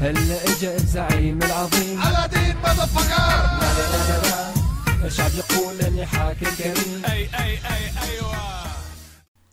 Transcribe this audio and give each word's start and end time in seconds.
هلا 0.00 0.36
اجا 0.44 0.70
الزعيم 0.76 1.38
العظيم 1.42 1.96
Aladdin 2.02 2.54
motherfucker 2.60 3.28
لا 3.60 3.68
لا 3.76 3.84
لا 3.92 4.00
لا 4.08 4.16
لا 4.22 5.06
الشعب 5.06 5.30
يقول 5.34 5.74
اني 5.80 6.06
حاكم 6.06 6.50
كريم 6.58 7.02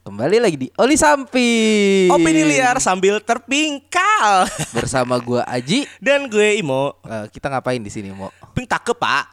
Kembali 0.04 0.38
lagi 0.38 0.60
di 0.60 0.68
Oli 0.78 1.00
Samping 1.00 2.12
Opini 2.12 2.44
liar 2.44 2.76
sambil 2.78 3.24
terpingkal. 3.24 4.46
Bersama 4.76 5.16
gua 5.18 5.48
Aji 5.48 5.88
Dan 5.98 6.28
gue 6.28 6.60
Imo. 6.60 7.00
Eh, 7.08 7.32
Kita 7.32 7.48
ngapain 7.48 7.80
di 7.80 7.88
sini 7.90 8.12
Mo? 8.12 8.30
Ping 8.52 8.68
takep 8.68 9.00
pak. 9.00 9.26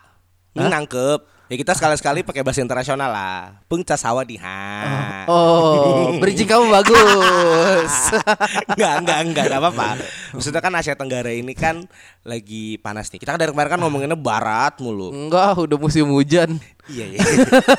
Ping 0.55 0.71
nangkep. 0.71 1.21
Ya 1.46 1.62
kita 1.62 1.78
sekali-sekali 1.78 2.26
pakai 2.26 2.42
bahasa 2.42 2.66
internasional 2.66 3.06
lah. 3.14 3.62
Peng 3.70 3.86
casawa 3.86 4.26
di 4.26 4.34
ha. 4.42 5.30
Oh, 5.30 6.18
bridging 6.18 6.50
kamu 6.50 6.74
bagus 6.74 7.94
enggak, 8.74 8.94
enggak, 9.06 9.18
enggak, 9.22 9.44
enggak 9.46 9.62
apa-apa. 9.62 9.90
Maksudnya 10.34 10.58
kan 10.58 10.74
Asia 10.74 10.98
Tenggara 10.98 11.30
ini 11.30 11.54
kan 11.54 11.86
lagi 12.26 12.82
panas 12.82 13.14
nih. 13.14 13.22
Kita 13.22 13.38
kan 13.38 13.40
dari 13.42 13.54
kemarin 13.54 13.78
kan 13.78 13.82
ngomonginnya 13.86 14.18
barat 14.18 14.82
mulu. 14.82 15.14
Enggak, 15.14 15.54
udah 15.62 15.78
musim 15.78 16.10
hujan 16.10 16.58
Iya, 16.90 17.06
iya. 17.14 17.20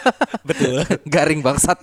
Betul. 0.48 0.83
Garing 1.06 1.42
bangsat 1.42 1.78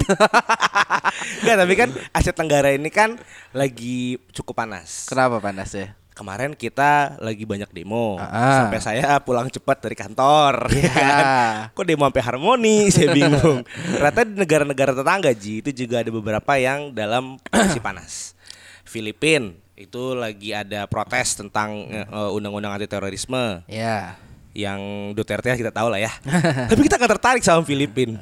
Enggak, 1.44 1.56
tapi 1.60 1.74
kan 1.76 1.90
Asia 2.16 2.32
Tenggara 2.32 2.72
ini 2.72 2.88
kan 2.88 3.20
lagi 3.52 4.24
cukup 4.32 4.56
panas. 4.64 5.12
Kenapa 5.12 5.44
panas 5.44 5.72
ya? 5.76 5.92
Kemarin 6.14 6.54
kita 6.54 7.18
lagi 7.18 7.42
banyak 7.42 7.74
demo. 7.74 8.22
Ah. 8.22 8.66
Sampai 8.66 8.80
saya 8.80 9.18
pulang 9.18 9.50
cepat 9.50 9.82
dari 9.82 9.98
kantor. 9.98 10.70
Iya. 10.70 10.86
ya 10.86 10.94
kan? 10.94 11.26
Kok 11.74 11.86
demo 11.90 12.06
sampai 12.06 12.24
harmoni? 12.24 12.78
Saya 12.94 13.10
bingung. 13.10 13.66
Ternyata 13.66 14.22
di 14.22 14.36
negara-negara 14.38 14.92
tetangga 14.94 15.32
Ji 15.34 15.66
itu 15.66 15.74
juga 15.74 16.06
ada 16.06 16.12
beberapa 16.14 16.54
yang 16.62 16.94
dalam 16.94 17.42
kondisi 17.50 17.82
panas. 17.90 18.38
Filipin 18.86 19.58
itu 19.74 20.14
lagi 20.14 20.54
ada 20.54 20.86
protes 20.86 21.34
tentang 21.34 21.90
eh, 21.90 22.06
undang-undang 22.30 22.78
anti 22.78 22.86
terorisme 22.86 23.66
Ya 23.66 24.22
yang 24.54 25.12
Duterte 25.18 25.50
kita 25.58 25.74
tahu 25.74 25.90
lah 25.90 25.98
ya. 25.98 26.14
Tapi 26.70 26.86
kita 26.86 27.02
nggak 27.02 27.12
tertarik 27.18 27.42
sama 27.42 27.66
Filipin 27.66 28.22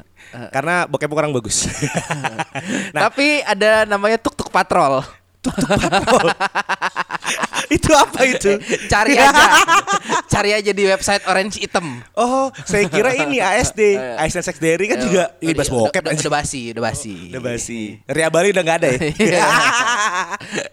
karena 0.50 0.88
bokep 0.88 1.12
kurang 1.12 1.36
bagus. 1.36 1.68
nah, 2.96 3.12
Tapi 3.12 3.44
ada 3.44 3.84
namanya 3.84 4.16
tuk-tuk 4.16 4.48
patrol 4.48 5.04
itu 7.76 7.90
apa 7.92 8.20
itu? 8.24 8.52
Cari 8.86 9.16
aja 9.22 9.46
Cari 10.28 10.52
aja 10.52 10.72
di 10.72 10.84
website 10.84 11.24
Orange 11.26 11.60
Item 11.60 12.04
Oh, 12.14 12.52
saya 12.64 12.88
kira 12.88 13.16
ini 13.24 13.38
ASD, 13.38 13.96
ASN 14.18 14.44
Sex 14.44 14.58
Diary 14.58 14.88
kan 14.88 15.00
juga 15.00 15.36
ini 15.40 15.52
bahas 15.52 15.68
bokep 15.68 16.02
udah, 16.02 16.14
udah 16.14 16.32
basi, 16.32 16.62
udah 16.72 16.84
basi. 16.84 17.16
Udah 17.32 17.42
basi. 17.42 17.82
Ria 18.06 18.28
Bali 18.28 18.52
udah 18.52 18.64
gak 18.64 18.78
ada 18.82 18.88
ya? 18.92 19.00
Iya. 19.12 19.44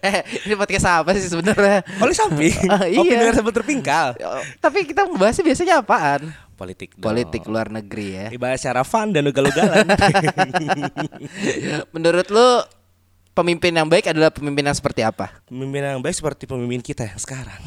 eh, 0.01 0.19
ini 0.43 0.53
podcast 0.53 0.85
apa 0.85 1.11
sih 1.13 1.27
sebenarnya? 1.27 1.83
Oleh 1.97 2.15
samping, 2.15 2.55
Ah, 2.67 2.85
iya. 2.85 2.99
opini 2.99 3.23
yang 3.23 3.35
sambil 3.35 3.53
terpingkal. 3.53 4.15
Oh, 4.19 4.41
Tapi 4.59 4.85
kita 4.85 5.05
ngebahasnya 5.05 5.43
biasanya 5.43 5.73
apaan? 5.79 6.21
Politik 6.53 6.99
dong. 6.99 7.07
Politik 7.07 7.47
luar 7.47 7.71
negeri 7.71 8.07
ya. 8.11 8.25
Dibahas 8.27 8.59
secara 8.59 8.83
fun 8.83 9.15
dan 9.15 9.23
ugal-ugalan. 9.23 9.87
Menurut 11.95 12.27
lu 12.29 12.47
pemimpin 13.33 13.71
yang 13.71 13.87
baik 13.87 14.11
adalah 14.11 14.29
pemimpin 14.33 14.65
yang 14.67 14.77
seperti 14.77 15.01
apa? 15.05 15.31
pemimpin 15.47 15.81
yang 15.81 16.01
baik 16.03 16.15
seperti 16.15 16.43
pemimpin 16.49 16.81
kita 16.83 17.07
yang 17.07 17.19
sekarang. 17.19 17.61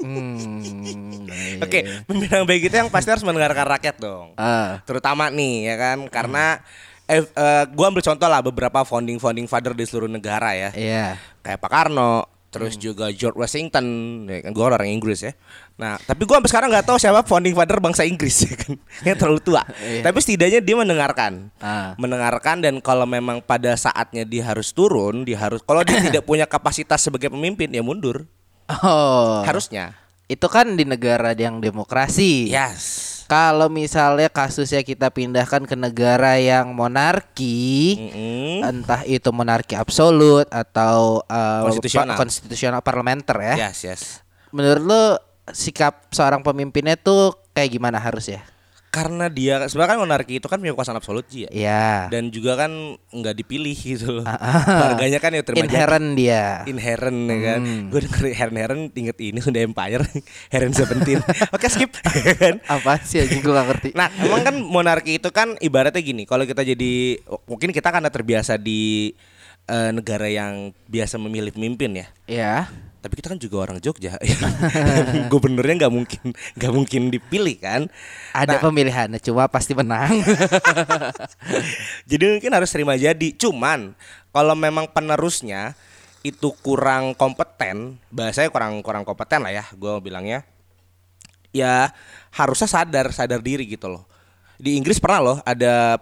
Hmm, 0.00 0.60
iya. 1.28 1.60
Oke, 1.64 1.84
pemimpin 2.08 2.30
yang 2.32 2.46
baik 2.48 2.62
itu 2.68 2.74
yang 2.76 2.88
pasti 2.92 3.08
harus 3.12 3.24
mendengarkan 3.24 3.66
rakyat 3.68 3.96
dong. 4.00 4.32
Ah, 4.36 4.80
Terutama 4.84 5.28
nih 5.28 5.72
ya 5.72 5.76
kan, 5.76 5.98
karena 6.08 6.60
eh, 7.04 7.24
eh, 7.24 7.64
gua 7.72 7.92
ambil 7.92 8.04
contoh 8.04 8.28
lah 8.28 8.40
beberapa 8.40 8.84
founding 8.84 9.20
founding 9.20 9.46
father 9.48 9.72
di 9.76 9.84
seluruh 9.84 10.08
negara 10.08 10.56
ya. 10.56 10.70
iya. 10.76 11.06
kayak 11.40 11.60
Pak 11.60 11.70
Karno, 11.72 12.28
terus 12.50 12.74
juga 12.74 13.06
George 13.14 13.38
Washington, 13.38 13.86
ya 14.26 14.42
kan 14.42 14.50
gue 14.50 14.64
orang 14.66 14.90
Inggris 14.90 15.22
ya. 15.22 15.32
Nah, 15.78 15.96
tapi 16.02 16.26
gue 16.26 16.34
sampai 16.34 16.50
sekarang 16.50 16.68
nggak 16.74 16.86
tahu 16.86 16.98
siapa 16.98 17.22
founding 17.22 17.54
father 17.54 17.78
bangsa 17.78 18.02
Inggris 18.02 18.42
ya 18.46 18.54
kan, 18.58 18.74
yang 19.06 19.16
terlalu 19.16 19.40
tua. 19.40 19.62
Iya. 19.78 20.02
Tapi 20.02 20.18
setidaknya 20.18 20.60
dia 20.60 20.76
mendengarkan, 20.76 21.48
Ah. 21.62 21.94
mendengarkan 21.94 22.58
dan 22.58 22.74
kalau 22.82 23.06
memang 23.06 23.38
pada 23.40 23.72
saatnya 23.74 24.26
dia 24.26 24.42
harus 24.44 24.74
turun, 24.74 25.22
dia 25.22 25.38
harus 25.38 25.62
kalau 25.62 25.86
dia 25.86 26.02
tidak 26.10 26.26
punya 26.26 26.44
kapasitas 26.44 27.00
sebagai 27.00 27.30
pemimpin 27.30 27.70
ya 27.70 27.80
mundur, 27.80 28.26
Oh. 28.66 29.42
harusnya. 29.46 29.94
Itu 30.30 30.46
kan 30.46 30.78
di 30.78 30.86
negara 30.86 31.34
yang 31.34 31.58
demokrasi. 31.58 32.46
Yes. 32.50 33.09
Kalau 33.30 33.70
misalnya 33.70 34.26
kasusnya 34.26 34.82
kita 34.82 35.06
pindahkan 35.06 35.62
ke 35.62 35.78
negara 35.78 36.34
yang 36.34 36.74
monarki, 36.74 37.94
Mm-mm. 37.94 38.66
entah 38.66 39.06
itu 39.06 39.30
monarki 39.30 39.78
absolut 39.78 40.50
atau 40.50 41.22
uh, 41.30 41.62
Konstitusional. 41.62 42.18
pa- 42.18 42.18
konstitusional 42.18 42.80
parlementer 42.82 43.38
ya. 43.38 43.70
Yes, 43.70 43.86
yes. 43.86 44.02
Menurut 44.50 44.82
lu 44.82 45.02
sikap 45.54 46.10
seorang 46.10 46.42
pemimpinnya 46.42 46.98
tuh 46.98 47.38
kayak 47.54 47.70
gimana 47.70 48.02
harus 48.02 48.26
ya? 48.26 48.42
Karena 48.90 49.30
dia 49.30 49.62
sebenarnya 49.64 49.94
kan 49.94 50.00
monarki 50.02 50.42
itu 50.42 50.50
kan 50.50 50.58
punya 50.58 50.74
kekuasaan 50.74 50.98
absolut 50.98 51.22
Ji, 51.24 51.46
ya. 51.46 51.50
Iya. 51.50 51.86
Dan 52.10 52.34
juga 52.34 52.58
kan 52.58 52.74
nggak 53.08 53.34
dipilih 53.38 53.70
gitu 53.72 54.18
loh. 54.18 54.26
Harganya 54.26 55.16
kan 55.16 55.30
ya 55.30 55.46
terima 55.46 55.62
jadi. 55.62 55.70
Inherent 55.70 56.08
dia. 56.12 56.44
Inherent 56.66 57.20
ya 57.22 57.38
kan 57.38 57.60
Hmm. 57.60 57.86
Gue 57.86 58.00
denger 58.02 58.24
Inherent 58.26 58.50
Inherent 58.50 58.84
inget 58.92 59.16
ini 59.16 59.38
Sunda 59.38 59.60
Empire 59.60 60.02
Inherent 60.50 60.74
Seventeen 60.74 61.22
Oke 61.54 61.66
skip 61.66 61.94
kan 62.42 62.58
Apa 62.66 62.98
sih 63.00 63.22
anjing 63.22 63.38
gue 63.38 63.52
gak 63.52 63.68
ngerti. 63.68 63.88
Nah 63.94 64.10
emang 64.18 64.42
kan 64.42 64.54
monarki 64.58 65.16
itu 65.16 65.30
kan 65.30 65.54
ibaratnya 65.56 66.00
gini 66.00 66.24
Kalau 66.24 66.42
kita 66.42 66.60
jadi 66.60 67.14
Mungkin 67.46 67.70
kita 67.70 67.88
karena 67.88 68.10
terbiasa 68.10 68.58
di 68.58 69.14
eh, 69.64 69.90
Negara 69.90 70.26
yang 70.26 70.74
biasa 70.84 71.14
memilih 71.16 71.54
pemimpin 71.54 71.94
ya 71.94 72.06
Iya. 72.26 72.54
Tapi 73.00 73.18
kita 73.18 73.32
kan 73.32 73.40
juga 73.40 73.66
orang 73.66 73.80
Jogja 73.80 74.20
Gubernurnya 75.32 75.86
nggak 75.86 75.92
mungkin 75.92 76.36
nggak 76.54 76.72
mungkin 76.72 77.02
dipilih 77.08 77.56
kan 77.58 77.82
Ada 78.36 78.60
Nah, 78.60 78.68
pemilihannya 78.68 79.20
cuma 79.24 79.48
pasti 79.48 79.72
menang. 79.72 80.20
Jadi 82.10 82.24
mungkin 82.36 82.52
harus 82.52 82.68
terima 82.68 82.98
jadi. 83.00 83.32
Cuman 83.32 83.96
kalau 84.34 84.52
memang 84.52 84.92
penerusnya 84.92 85.72
itu 86.20 86.52
kurang 86.60 87.16
kompeten, 87.16 87.96
bahasanya 88.12 88.52
kurang 88.52 88.84
kurang 88.84 89.08
kompeten 89.08 89.40
lah 89.40 89.52
ya, 89.54 89.64
gue 89.72 89.96
bilangnya. 90.04 90.44
Ya 91.56 91.96
harusnya 92.36 92.68
sadar 92.68 93.10
sadar 93.16 93.40
diri 93.40 93.64
gitu 93.64 93.88
loh. 93.88 94.04
Di 94.60 94.76
Inggris 94.76 95.00
pernah 95.00 95.20
loh 95.24 95.38
ada 95.48 95.96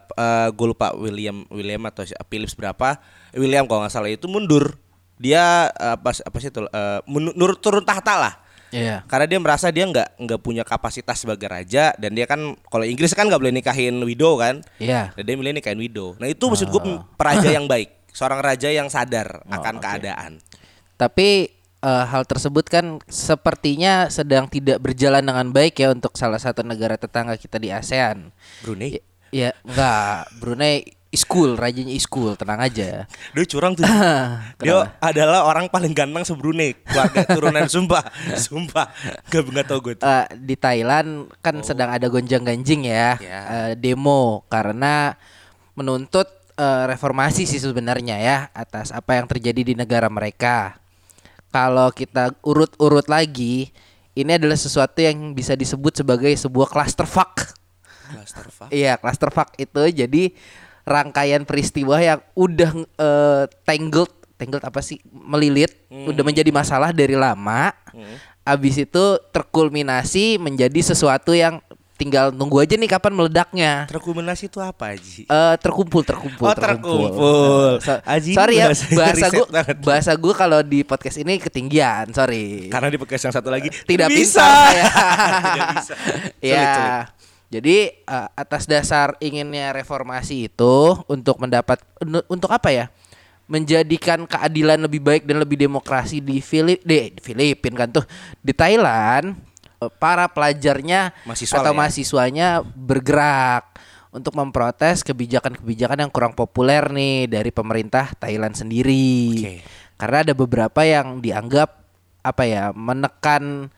gue 0.51 0.67
lupa 0.67 0.91
William 0.99 1.47
William 1.55 1.87
atau 1.87 2.03
Philips 2.27 2.59
berapa 2.59 2.99
William 3.39 3.71
kalau 3.71 3.87
nggak 3.87 3.95
salah 3.95 4.11
itu 4.11 4.27
mundur. 4.27 4.75
Dia 5.19 5.71
eh, 5.75 5.95
apa 5.99 6.11
apa 6.15 6.37
sih 6.39 6.51
itu 6.51 6.63
eh, 6.65 7.01
mundur 7.07 7.59
turun 7.59 7.85
tahta 7.85 8.15
lah. 8.17 8.35
Iya. 8.69 9.01
Karena 9.09 9.27
dia 9.27 9.39
merasa 9.41 9.73
dia 9.73 9.89
nggak 9.89 10.21
nggak 10.21 10.41
punya 10.45 10.63
kapasitas 10.65 11.25
sebagai 11.25 11.49
raja 11.49 11.97
dan 11.97 12.13
dia 12.13 12.29
kan 12.29 12.53
kalau 12.69 12.85
Inggris 12.85 13.17
kan 13.17 13.25
nggak 13.29 13.41
boleh 13.41 13.55
nikahin 13.55 13.97
widow 14.05 14.37
kan. 14.37 14.61
Iya. 14.77 15.13
Dan 15.17 15.23
dia 15.25 15.35
milih 15.37 15.57
nikahin 15.57 15.81
widow. 15.81 16.15
Nah 16.21 16.29
itu 16.29 16.45
maksud 16.45 16.69
gue 16.69 16.83
peraja 17.17 17.49
yang 17.49 17.65
baik, 17.73 18.13
seorang 18.13 18.41
raja 18.45 18.69
yang 18.69 18.93
sadar 18.93 19.41
akan 19.49 19.75
keadaan. 19.81 20.33
Tapi 21.01 21.49
eh, 21.81 22.05
hal 22.13 22.23
tersebut 22.29 22.69
kan 22.69 23.01
sepertinya 23.09 24.13
sedang 24.13 24.45
tidak 24.53 24.85
berjalan 24.85 25.25
dengan 25.25 25.49
baik 25.49 25.81
ya 25.81 25.89
untuk 25.95 26.13
salah 26.21 26.39
satu 26.39 26.61
negara 26.61 27.01
tetangga 27.01 27.41
kita 27.41 27.57
di 27.57 27.73
ASEAN. 27.73 28.29
Brunei, 28.61 29.01
Ya, 29.29 29.53
enggak, 29.61 30.25
Brunei 30.41 30.98
is 31.09 31.25
cool, 31.25 31.57
rajanya 31.57 31.95
is 31.97 32.05
cool, 32.05 32.37
tenang 32.37 32.61
aja. 32.61 33.09
dia 33.35 33.45
curang 33.49 33.73
tuh. 33.73 33.85
dia 34.65 34.77
adalah 35.01 35.49
orang 35.49 35.73
paling 35.73 35.97
ganteng 35.97 36.25
se 36.25 36.37
Brunei, 36.37 36.77
keluarga 36.85 37.25
turunan 37.25 37.65
sumpah, 37.75 38.05
sumpah. 38.37 38.93
Gak 39.33 39.43
nggak 39.49 39.67
tau 39.67 39.81
gue 39.81 39.97
tuh. 39.97 40.05
Eh, 40.05 40.27
di 40.37 40.55
Thailand 40.55 41.33
kan 41.41 41.57
sedang 41.65 41.89
ada 41.89 42.07
gonjang-ganjing 42.13 42.89
ya, 42.89 43.17
Ya. 43.19 43.41
eh, 43.49 43.73
demo 43.75 44.45
karena 44.53 45.17
menuntut 45.73 46.29
eh, 46.59 46.85
reformasi 46.91 47.49
sih 47.49 47.61
sebenarnya 47.63 48.17
ya 48.21 48.39
atas 48.53 48.93
apa 48.93 49.17
yang 49.17 49.25
terjadi 49.25 49.73
di 49.73 49.75
negara 49.79 50.13
mereka. 50.13 50.77
Kalau 51.49 51.89
kita 51.89 52.37
urut-urut 52.45 53.09
lagi, 53.09 53.73
ini 54.13 54.37
adalah 54.37 54.61
sesuatu 54.61 55.01
yang 55.01 55.33
bisa 55.33 55.57
disebut 55.57 56.05
sebagai 56.05 56.29
sebuah 56.37 56.69
clusterfuck. 56.69 57.57
Clusterfuck. 58.13 58.69
Iya, 58.69 59.01
clusterfuck 59.01 59.57
itu 59.57 59.83
jadi 59.89 60.37
rangkaian 60.89 61.45
peristiwa 61.45 62.01
yang 62.01 62.19
udah 62.33 62.71
eh, 62.97 63.45
tangled, 63.63 64.09
tangled 64.35 64.65
apa 64.65 64.81
sih? 64.81 64.97
melilit, 65.07 65.77
udah 65.93 66.25
menjadi 66.25 66.49
masalah 66.49 66.89
dari 66.91 67.13
lama. 67.13 67.69
Abis 68.43 68.81
itu 68.81 69.05
terkulminasi 69.29 70.41
menjadi 70.41 70.81
sesuatu 70.81 71.37
yang 71.37 71.61
tinggal 71.99 72.31
nunggu 72.31 72.63
aja 72.63 72.79
nih 72.79 72.87
kapan 72.87 73.11
meledaknya. 73.11 73.73
Terkulminasi 73.91 74.47
itu 74.47 74.63
apa 74.63 74.95
Ji? 74.95 75.27
Eh 75.27 75.55
terkumpul, 75.59 76.07
terkumpul, 76.07 76.47
Oh, 76.47 76.55
terkumpul. 76.55 77.83
So- 77.83 77.99
Aji, 78.07 78.39
sorry 78.39 78.63
ya, 78.63 78.71
bahasa 79.03 79.27
gue, 79.29 79.47
bahasa 79.83 80.13
gue 80.15 80.31
kalau 80.33 80.63
di 80.63 80.87
podcast 80.87 81.19
ini 81.19 81.37
ketinggian, 81.37 82.15
sorry. 82.15 82.71
Karena 82.71 82.87
di 82.87 82.97
podcast 82.97 83.27
yang 83.27 83.35
satu 83.35 83.51
lagi 83.51 83.69
tidak 83.83 84.15
bisa. 84.15 84.39
saya. 84.47 84.85
tidak 85.43 85.67
bisa. 85.75 85.95
ya. 86.55 86.71
Sulit. 86.71 87.18
Jadi 87.49 87.77
eh, 88.05 88.29
atas 88.37 88.69
dasar 88.69 89.17
inginnya 89.25 89.73
reformasi 89.73 90.53
itu 90.53 90.77
untuk 91.09 91.41
mendapat 91.41 91.81
untuk 92.29 92.53
apa 92.53 92.71
ya? 92.71 92.87
menjadikan 93.49 94.29
keadilan 94.29 94.77
lebih 94.77 95.01
baik 95.01 95.25
dan 95.25 95.41
lebih 95.41 95.57
demokrasi 95.57 96.21
di 96.21 96.45
Filip 96.45 96.85
di 96.85 97.17
Filipina 97.17 97.81
kan 97.81 97.89
tuh 97.97 98.05
di 98.45 98.53
Thailand 98.53 99.33
eh, 99.81 99.91
para 99.97 100.29
pelajarnya 100.29 101.17
Mahasiswa 101.25 101.57
atau 101.57 101.73
ya. 101.73 101.77
mahasiswanya 101.81 102.49
bergerak 102.61 103.73
untuk 104.13 104.37
memprotes 104.37 105.01
kebijakan-kebijakan 105.01 106.05
yang 106.05 106.13
kurang 106.13 106.37
populer 106.37 106.93
nih 106.93 107.29
dari 107.29 107.53
pemerintah 107.53 108.13
Thailand 108.17 108.57
sendiri. 108.57 109.37
Oke. 109.37 109.57
Karena 110.01 110.25
ada 110.25 110.33
beberapa 110.37 110.81
yang 110.85 111.21
dianggap 111.21 111.77
apa 112.25 112.45
ya 112.45 112.65
menekan 112.77 113.73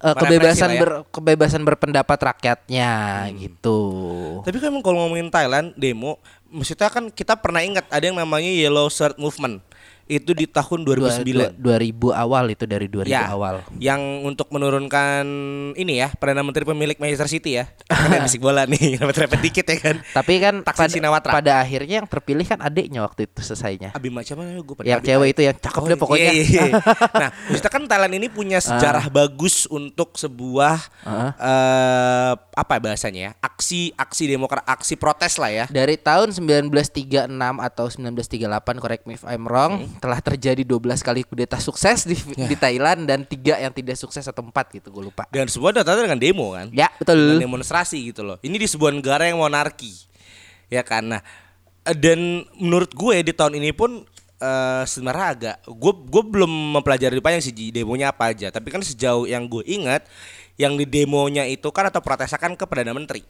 Merepresi 0.00 0.24
kebebasan 0.64 0.70
ya. 0.72 0.80
ber, 0.80 0.90
kebebasan 1.12 1.62
berpendapat 1.62 2.18
rakyatnya 2.18 2.90
Hmm. 3.28 3.36
gitu. 3.36 3.80
Tapi 4.42 4.56
kan 4.56 4.72
kalau 4.80 4.96
ngomongin 5.04 5.28
Thailand 5.28 5.76
demo, 5.76 6.16
maksudnya 6.48 6.88
kan 6.88 7.12
kita 7.12 7.36
pernah 7.36 7.60
ingat 7.60 7.84
ada 7.86 8.00
yang 8.00 8.16
namanya 8.16 8.48
Yellow 8.48 8.88
Shirt 8.88 9.20
Movement. 9.20 9.60
Itu 10.10 10.34
di 10.34 10.44
tahun 10.44 10.82
2009. 10.82 11.54
Dua- 11.54 11.78
2000 11.78 12.10
awal 12.12 12.50
itu 12.50 12.64
dari 12.64 12.86
2000 12.86 13.06
Ya, 13.08 13.30
awal. 13.30 13.62
yang 13.78 14.00
untuk 14.22 14.50
menurunkan 14.50 15.22
ini 15.72 15.94
ya 15.96 16.10
perdana 16.10 16.42
menteri 16.42 16.64
pemilik 16.64 16.96
Manchester 16.96 17.30
City 17.30 17.54
ya, 17.56 17.70
yang 18.10 18.26
bisik 18.26 18.40
bola 18.40 18.66
nih, 18.66 18.94
repet-repet 18.98 19.38
dikit 19.40 19.62
ya 19.64 19.78
kan. 19.78 19.96
Tapi 20.02 20.32
kan 20.36 20.54
Taksin 20.60 20.82
pada, 20.82 20.92
Sinawatra. 20.92 21.32
pada 21.32 21.52
akhirnya 21.56 21.94
yang 21.96 22.08
terpilih 22.08 22.42
kan 22.42 22.58
adiknya 22.58 23.00
waktu 23.00 23.24
itu 23.24 23.38
selesainya. 23.40 23.90
Abi 23.92 24.10
macam 24.10 24.34
mana 24.36 24.58
gue 24.58 24.74
Yang 24.82 25.00
cewek 25.06 25.28
itu 25.30 25.42
yang 25.42 25.56
cakep 25.56 25.82
deh 25.86 25.96
pokoknya. 25.96 26.22
Iya, 26.26 26.32
iya, 26.34 26.62
iya. 26.66 26.66
nah, 27.22 27.30
maksudnya 27.46 27.70
kan 27.70 27.82
Thailand 27.86 28.14
ini 28.16 28.26
punya 28.26 28.58
sejarah 28.58 29.06
bagus 29.08 29.64
untuk 29.66 30.16
sebuah 30.16 30.76
Ah. 31.00 31.30
eh, 31.32 32.32
apa 32.34 32.74
bahasanya 32.76 33.20
ya? 33.20 33.32
Aksi 33.40 33.94
aksi 33.94 34.26
demokrat, 34.26 34.64
aksi 34.64 34.96
protes 34.96 35.36
lah 35.36 35.48
ya. 35.48 35.64
Dari 35.66 35.94
tahun 35.94 36.32
1936 36.32 37.30
atau 37.60 37.86
1938 37.86 38.40
correct 38.76 39.04
me 39.04 39.14
if 39.14 39.22
I'm 39.22 39.44
wrong 39.44 39.72
Hmm. 39.80 39.99
Telah 40.00 40.16
terjadi 40.18 40.64
12 40.64 41.04
kali 41.04 41.20
kudeta 41.28 41.60
sukses 41.60 42.08
di, 42.08 42.16
Ya. 42.34 42.48
di 42.48 42.56
Thailand 42.56 43.04
dan 43.04 43.28
tiga 43.28 43.60
yang 43.60 43.70
tidak 43.70 44.00
sukses 44.00 44.24
atau 44.24 44.40
empat 44.40 44.72
gitu 44.72 44.88
gue 44.88 45.12
lupa. 45.12 45.28
Dan 45.28 45.44
sebuah 45.46 45.76
data 45.76 45.92
dengan 45.92 46.16
demo 46.16 46.56
kan. 46.56 46.72
Ya 46.72 46.88
dengan 46.96 47.36
betul. 47.36 47.44
demonstrasi 47.44 48.08
gitu 48.08 48.24
loh. 48.24 48.40
Ini 48.40 48.56
di 48.56 48.64
sebuah 48.64 48.96
negara 48.96 49.28
yang 49.28 49.36
monarki. 49.38 49.92
Ya 50.72 50.80
karena 50.80 51.20
dan 51.84 52.48
menurut 52.56 52.92
gue 52.96 53.16
di 53.20 53.32
tahun 53.36 53.60
ini 53.60 53.76
pun 53.76 54.04
eh, 54.40 54.82
sebenarnya 54.88 55.26
agak 55.36 55.56
gue 55.68 55.92
gue 56.08 56.22
belum 56.32 56.52
mempelajari 56.80 57.20
panjang 57.20 57.44
sih 57.44 57.52
demonya 57.70 58.10
apa 58.16 58.32
aja. 58.32 58.48
Tapi 58.48 58.72
kan 58.72 58.80
sejauh 58.80 59.28
yang 59.28 59.44
gue 59.46 59.62
ingat 59.68 60.08
yang 60.56 60.76
di 60.80 60.88
demonya 60.88 61.44
itu 61.44 61.68
kan 61.72 61.88
atau 61.88 62.00
protesnya 62.00 62.40
kan 62.40 62.56
ke 62.56 62.64
perdana 62.64 62.96
menteri. 62.96 63.20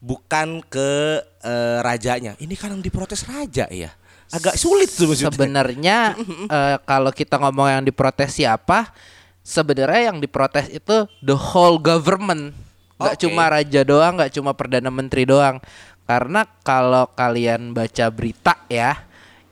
Bukan 0.00 0.64
ke 0.68 1.20
eh, 1.44 1.78
rajanya. 1.80 2.36
Ini 2.36 2.54
kan 2.56 2.72
yang 2.76 2.84
diprotes 2.84 3.24
raja 3.28 3.64
ya. 3.68 3.92
Agak 4.30 4.54
sulit 4.54 4.90
tuh 4.90 5.10
maksudnya. 5.10 5.34
Sebenarnya 5.34 5.98
eh, 6.54 6.76
kalau 6.86 7.10
kita 7.10 7.38
ngomong 7.42 7.68
yang 7.80 7.82
diprotes 7.82 8.38
siapa, 8.38 8.94
sebenarnya 9.42 10.14
yang 10.14 10.18
diprotes 10.22 10.70
itu 10.70 11.06
the 11.22 11.34
whole 11.34 11.82
government, 11.82 12.54
nggak 12.98 13.16
Oke. 13.18 13.22
cuma 13.26 13.50
raja 13.50 13.80
doang, 13.82 14.14
nggak 14.18 14.32
cuma 14.38 14.54
perdana 14.54 14.90
menteri 14.92 15.26
doang. 15.26 15.58
Karena 16.06 16.42
kalau 16.66 17.06
kalian 17.14 17.70
baca 17.74 18.06
berita 18.10 18.54
ya, 18.66 18.98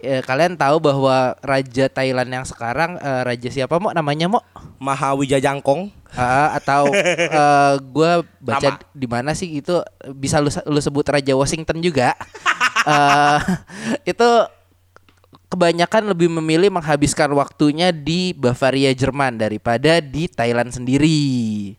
eh, 0.02 0.22
kalian 0.22 0.54
tahu 0.54 0.78
bahwa 0.78 1.34
raja 1.42 1.90
Thailand 1.90 2.30
yang 2.30 2.46
sekarang 2.46 2.98
eh, 2.98 3.22
raja 3.26 3.50
siapa 3.50 3.78
mau 3.82 3.90
namanya 3.90 4.30
mau 4.30 4.42
Mahawijajangkong. 4.78 5.98
atau 6.56 6.88
eh, 7.36 7.74
gua 7.92 8.24
baca 8.40 8.80
di 8.96 9.04
mana 9.04 9.36
sih 9.36 9.60
itu 9.60 9.76
bisa 10.16 10.40
lu 10.40 10.48
lu 10.48 10.80
sebut 10.80 11.04
raja 11.04 11.34
Washington 11.34 11.82
juga. 11.82 12.14
Eh, 12.88 13.38
itu 14.08 14.28
kebanyakan 15.48 16.12
lebih 16.12 16.28
memilih 16.28 16.68
menghabiskan 16.68 17.32
waktunya 17.32 17.88
di 17.88 18.36
Bavaria 18.36 18.92
Jerman 18.92 19.40
daripada 19.40 20.00
di 20.04 20.28
Thailand 20.28 20.72
sendiri. 20.72 21.74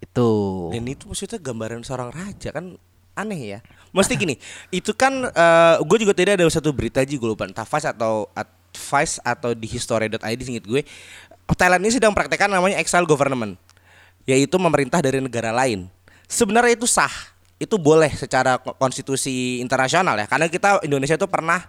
Itu. 0.00 0.30
Dan 0.72 0.84
itu 0.84 1.08
maksudnya 1.08 1.40
gambaran 1.40 1.80
seorang 1.80 2.12
raja 2.12 2.52
kan 2.52 2.76
aneh 3.16 3.40
ya. 3.56 3.58
Mesti 3.96 4.12
gini, 4.20 4.36
itu 4.78 4.92
kan 4.92 5.32
gue 5.80 5.98
juga 5.98 6.12
tidak 6.12 6.36
ada 6.40 6.44
satu 6.52 6.70
berita 6.76 7.00
aja 7.00 7.10
gue 7.10 7.28
lupa 7.28 7.48
entah 7.48 7.64
Vice 7.64 7.88
atau 7.88 8.28
advice 8.36 9.16
atau 9.24 9.56
di 9.56 9.66
history.id 9.70 10.40
singkat 10.44 10.66
gue 10.66 10.82
Thailand 11.54 11.84
ini 11.84 11.92
sedang 11.92 12.16
praktekkan 12.16 12.48
namanya 12.48 12.80
exile 12.80 13.04
government 13.04 13.56
yaitu 14.24 14.56
memerintah 14.56 15.04
dari 15.04 15.20
negara 15.20 15.52
lain. 15.52 15.88
Sebenarnya 16.24 16.72
itu 16.72 16.88
sah, 16.88 17.12
itu 17.60 17.76
boleh 17.76 18.08
secara 18.16 18.56
ko- 18.56 18.72
konstitusi 18.80 19.60
internasional 19.60 20.16
ya 20.16 20.24
karena 20.24 20.48
kita 20.48 20.80
Indonesia 20.84 21.16
itu 21.16 21.28
pernah 21.28 21.60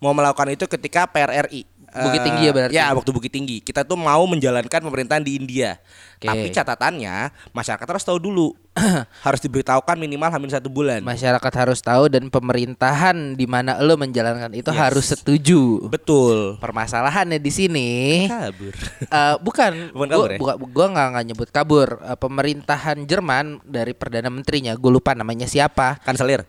mau 0.00 0.10
melakukan 0.10 0.48
itu 0.50 0.64
ketika 0.66 1.06
PRRI 1.06 1.68
Bukit 1.90 2.22
Eh, 2.22 2.24
Tinggi 2.24 2.42
ya 2.46 2.52
berarti? 2.54 2.74
Ya, 2.78 2.86
waktu 2.94 3.10
Bukit 3.10 3.34
Tinggi. 3.34 3.58
Kita 3.58 3.82
tuh 3.82 3.98
mau 3.98 4.22
menjalankan 4.22 4.78
pemerintahan 4.78 5.26
di 5.26 5.34
India. 5.34 5.74
Oke. 6.22 6.22
Tapi 6.22 6.46
catatannya 6.54 7.34
masyarakat 7.50 7.82
harus 7.82 8.06
tahu 8.06 8.22
dulu. 8.22 8.54
harus 9.26 9.42
diberitahukan 9.42 9.98
minimal 9.98 10.30
hamil 10.30 10.46
satu 10.46 10.70
bulan. 10.70 11.02
Masyarakat 11.02 11.52
harus 11.58 11.82
tahu 11.82 12.06
dan 12.06 12.30
pemerintahan 12.30 13.34
di 13.34 13.42
mana 13.42 13.82
lo 13.82 13.98
menjalankan 13.98 14.54
itu 14.54 14.70
Yes. 14.70 14.78
harus 14.78 15.04
setuju. 15.10 15.90
Betul. 15.90 16.62
Permasalahannya 16.62 17.42
di 17.42 17.50
sini 17.50 17.88
Kabur. 18.30 18.70
Eh, 19.10 19.34
bukan, 19.42 19.90
Bukan 19.90 20.06
gua, 20.06 20.14
kabur 20.14 20.30
ya? 20.30 20.38
buka- 20.38 20.58
gua 20.62 20.86
nggak 20.86 21.06
nggak 21.10 21.24
nyebut 21.26 21.48
kabur. 21.50 21.88
Eh, 21.98 22.14
pemerintahan 22.14 23.02
Jerman 23.02 23.66
dari 23.66 23.98
perdana 23.98 24.30
menterinya, 24.30 24.78
gue 24.78 24.90
lupa 24.92 25.18
namanya 25.18 25.50
siapa. 25.50 25.98
Kanselir. 26.06 26.46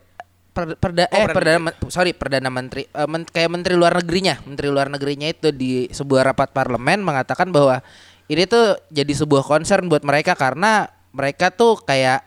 Per- 0.62 0.78
perda 0.78 1.10
Oh, 1.10 1.18
eh 1.18 1.26
perdana 1.26 1.34
perdana 1.34 1.60
men- 1.66 1.78
sorry 1.90 2.12
perdana 2.14 2.50
menteri. 2.54 2.86
Eh, 2.86 3.08
men- 3.10 3.26
kayak 3.26 3.50
menteri 3.50 3.74
luar 3.74 3.98
negerinya, 3.98 4.38
menteri 4.46 4.70
luar 4.70 4.94
negerinya 4.94 5.26
itu 5.26 5.50
di 5.50 5.90
sebuah 5.90 6.30
rapat 6.34 6.54
parlemen 6.54 7.02
mengatakan 7.02 7.50
bahwa 7.50 7.82
ini 8.30 8.46
tuh 8.46 8.78
jadi 8.94 9.10
sebuah 9.10 9.42
concern 9.42 9.90
buat 9.90 10.06
mereka 10.06 10.38
karena 10.38 10.86
mereka 11.12 11.50
tuh 11.50 11.82
kayak 11.82 12.24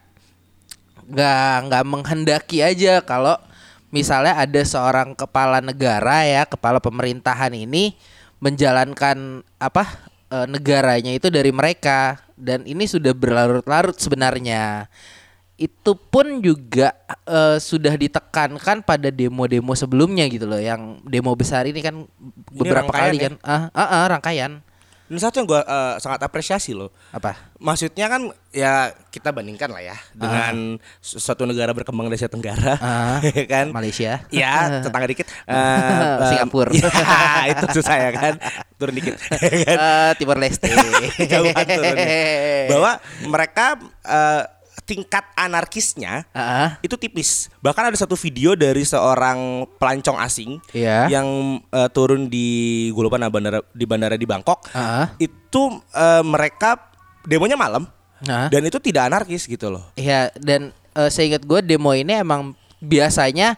nggak 1.07 1.55
nggak 1.71 1.85
menghendaki 1.87 2.59
aja 2.65 3.05
kalau 3.05 3.37
misalnya 3.95 4.35
ada 4.41 4.61
seorang 4.67 5.15
kepala 5.15 5.63
negara 5.63 6.27
ya 6.27 6.43
kepala 6.49 6.83
pemerintahan 6.83 7.53
ini 7.55 7.95
menjalankan 8.43 9.47
apa 9.63 9.85
eh, 10.35 10.47
negaranya 10.51 11.15
itu 11.15 11.31
dari 11.31 11.55
mereka. 11.55 12.21
Dan 12.35 12.67
ini 12.67 12.91
sudah 12.91 13.15
berlarut-larut 13.15 13.95
sebenarnya 13.95 14.91
itu 15.55 15.95
pun 15.95 16.43
juga 16.43 16.91
eh, 17.27 17.63
sudah 17.63 17.95
ditekankan 17.95 18.83
pada 18.83 19.09
demo-demo 19.15 19.71
sebelumnya 19.79 20.27
gitu 20.27 20.51
loh 20.51 20.59
yang 20.59 20.99
demo 21.07 21.31
besar 21.39 21.63
ini 21.71 21.79
kan 21.79 22.03
beberapa 22.51 22.91
rangkaian 22.91 23.11
kali 23.11 23.17
ya? 23.19 23.25
kan 23.31 23.35
ah 23.47 23.63
ah, 23.71 23.81
ah, 23.83 24.05
rangkaian 24.11 24.53
Dan 25.05 25.21
satu 25.21 25.37
yang 25.37 25.47
gue 25.47 25.61
sangat 26.01 26.17
apresiasi 26.25 26.73
loh. 26.73 26.89
apa 27.13 27.37
Maksudnya 27.61 28.09
kan 28.09 28.33
ya 28.57 28.89
kita 29.13 29.37
bandingkan 29.37 29.69
lah 29.69 29.85
ya 29.85 29.97
dengan 30.17 30.81
suatu 31.05 31.45
negara 31.45 31.77
berkembang 31.77 32.09
di 32.09 32.17
Asia 32.17 32.33
Tenggara, 32.33 32.81
ya 33.37 33.45
kan? 33.45 33.69
Malaysia 33.69 34.25
Ya, 34.33 34.53
tetangga 34.85 35.05
dikit. 35.05 35.29
Eh, 35.45 35.53
eh, 35.55 36.29
Singapura. 36.33 36.73
ya, 36.73 36.89
itu 37.53 37.65
susah 37.79 37.97
ya 38.01 38.11
kan. 38.17 38.35
Turun 38.81 38.97
dikit. 38.97 39.21
ya 39.29 39.59
kan? 39.69 39.77
Eh, 39.77 40.11
Timor 40.17 40.41
Leste 40.41 40.73
Jauhan 41.29 41.65
turunnya. 41.69 42.09
Bahwa 42.73 42.93
mereka 43.29 43.67
eh, 44.09 44.43
tingkat 44.85 45.25
anarkisnya 45.35 46.29
Ah, 46.31 46.77
itu 46.81 46.95
tipis. 46.95 47.49
Bahkan 47.61 47.91
ada 47.91 47.97
satu 47.97 48.15
video 48.15 48.53
dari 48.53 48.85
seorang 48.85 49.65
pelancong 49.81 50.21
asing 50.21 50.61
Iya. 50.71 51.09
yang 51.09 51.27
eh, 51.65 51.89
turun 51.91 52.29
di 52.29 52.47
gue 52.93 53.03
lupa 53.03 53.17
nah, 53.17 53.33
bandara 53.33 53.65
di 53.73 53.85
bandara 53.89 54.15
di 54.15 54.29
Bangkok. 54.29 54.69
Ah. 54.77 55.17
Itu 55.17 55.81
eh, 55.91 56.23
mereka 56.23 56.77
demonya 57.25 57.57
malam 57.57 57.89
Ah. 58.25 58.49
dan 58.49 58.65
itu 58.65 58.81
tidak 58.81 59.09
anarkis 59.09 59.45
gitu 59.45 59.69
loh. 59.69 59.85
Iya 59.97 60.33
dan 60.37 60.73
eh, 60.95 61.11
seingat 61.11 61.45
gue 61.45 61.61
demo 61.61 61.93
ini 61.93 62.21
emang 62.21 62.53
biasanya 62.79 63.57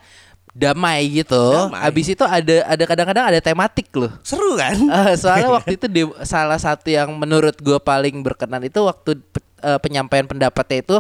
damai 0.57 1.21
gitu. 1.21 1.37
Damai. 1.69 1.85
Abis 1.85 2.07
itu 2.17 2.25
ada 2.25 2.65
ada 2.65 2.85
kadang-kadang 2.89 3.25
ada 3.29 3.41
tematik 3.45 3.93
loh. 3.93 4.09
Seru 4.25 4.57
kan? 4.57 4.73
Eh, 4.73 5.15
soalnya 5.21 5.53
waktu 5.61 5.77
itu 5.77 5.87
salah 6.25 6.57
satu 6.57 6.89
yang 6.89 7.13
menurut 7.13 7.61
gue 7.61 7.77
paling 7.77 8.25
berkenan 8.25 8.65
itu 8.65 8.81
waktu 8.81 9.21
eh, 9.63 9.79
penyampaian 9.81 10.27
pendapatnya 10.27 10.79
itu 10.83 10.97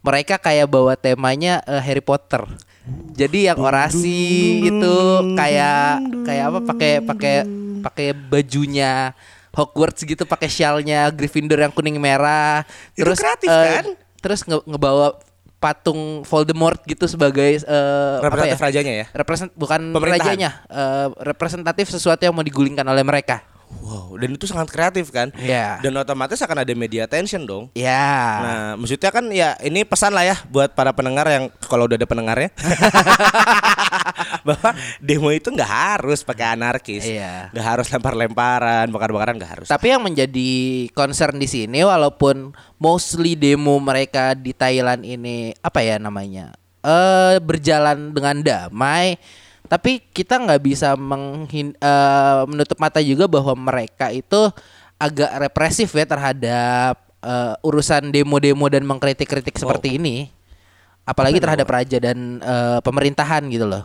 mereka 0.00 0.38
kayak 0.38 0.70
bawa 0.70 0.94
temanya 0.94 1.60
eh, 1.66 1.82
Harry 1.82 2.04
Potter. 2.04 2.46
Jadi 3.12 3.52
yang 3.52 3.60
orasi 3.60 4.20
itu 4.64 4.96
kayak 5.36 6.00
kayak 6.24 6.44
apa 6.48 6.58
pakai 6.64 6.92
pakai 7.04 7.34
pakai 7.84 8.08
bajunya 8.16 9.12
Hogwarts 9.52 10.06
gitu 10.06 10.22
pakai 10.24 10.48
shawlnya 10.48 11.10
Gryffindor 11.10 11.58
yang 11.60 11.72
kuning 11.74 11.98
merah. 11.98 12.62
Itu 12.94 13.04
Terus 13.04 13.18
kreatif, 13.18 13.48
eh, 13.50 13.64
kan? 13.82 13.84
Terus 14.22 14.40
nge- 14.46 14.64
ngebawa 14.64 15.18
patung 15.58 16.22
Voldemort 16.22 16.78
gitu 16.86 17.10
sebagai 17.10 17.58
eh, 17.58 18.14
apa 18.22 18.22
ya? 18.22 18.22
Representatif 18.30 18.60
rajanya 18.62 18.92
ya. 18.94 19.06
Represent 19.10 19.50
bukan 19.58 19.80
rajanya, 19.98 20.50
eh, 20.70 21.06
representatif 21.26 21.86
sesuatu 21.90 22.22
yang 22.22 22.32
mau 22.32 22.46
digulingkan 22.46 22.86
oleh 22.86 23.02
mereka. 23.02 23.42
Wow, 23.68 24.16
dan 24.20 24.36
itu 24.36 24.44
sangat 24.44 24.68
kreatif 24.68 25.08
kan? 25.08 25.32
Iya. 25.36 25.80
Dan 25.80 25.96
otomatis 25.96 26.40
akan 26.40 26.60
ada 26.60 26.72
media 26.72 27.04
attention 27.04 27.44
dong. 27.44 27.64
Ya. 27.72 28.08
Nah, 28.40 28.68
maksudnya 28.76 29.08
kan 29.08 29.24
ya 29.28 29.56
ini 29.60 29.84
pesan 29.84 30.12
lah 30.12 30.24
ya 30.24 30.36
buat 30.48 30.72
para 30.72 30.92
pendengar 30.92 31.24
yang 31.28 31.48
kalau 31.64 31.88
udah 31.88 31.96
ada 31.96 32.08
pendengarnya 32.08 32.52
bahwa 34.46 34.70
demo 35.00 35.28
itu 35.30 35.48
nggak 35.48 35.68
harus 35.68 36.20
pakai 36.20 36.56
anarkis, 36.56 37.04
Iya. 37.04 37.48
nggak 37.52 37.66
harus 37.66 37.86
lempar-lemparan, 37.88 38.88
bakar-bakaran 38.88 39.36
nggak 39.36 39.52
harus. 39.60 39.68
Tapi 39.68 39.86
yang 39.92 40.02
menjadi 40.04 40.50
concern 40.92 41.36
di 41.36 41.48
sini 41.48 41.80
walaupun 41.80 42.52
mostly 42.76 43.36
demo 43.36 43.76
mereka 43.80 44.32
di 44.32 44.52
Thailand 44.52 45.04
ini 45.04 45.52
apa 45.60 45.80
ya 45.80 45.96
namanya? 45.96 46.52
eh 46.78 47.36
berjalan 47.42 48.14
dengan 48.14 48.38
damai, 48.38 49.18
tapi 49.68 50.00
kita 50.00 50.40
nggak 50.40 50.62
bisa 50.64 50.96
menghin, 50.96 51.76
eh, 51.76 52.42
menutup 52.48 52.80
mata 52.80 53.04
juga 53.04 53.28
bahwa 53.28 53.52
mereka 53.54 54.08
itu 54.08 54.48
agak 54.96 55.30
represif 55.48 55.92
ya 55.92 56.08
terhadap 56.08 56.96
eh, 57.20 57.54
urusan 57.60 58.08
demo-demo 58.08 58.66
dan 58.72 58.82
mengkritik-kritik 58.88 59.60
seperti 59.60 60.00
ini. 60.00 60.32
Apalagi 61.04 61.40
terhadap 61.40 61.68
raja 61.68 62.00
dan 62.00 62.40
eh, 62.40 62.80
pemerintahan 62.80 63.44
gitu 63.52 63.68
loh. 63.68 63.84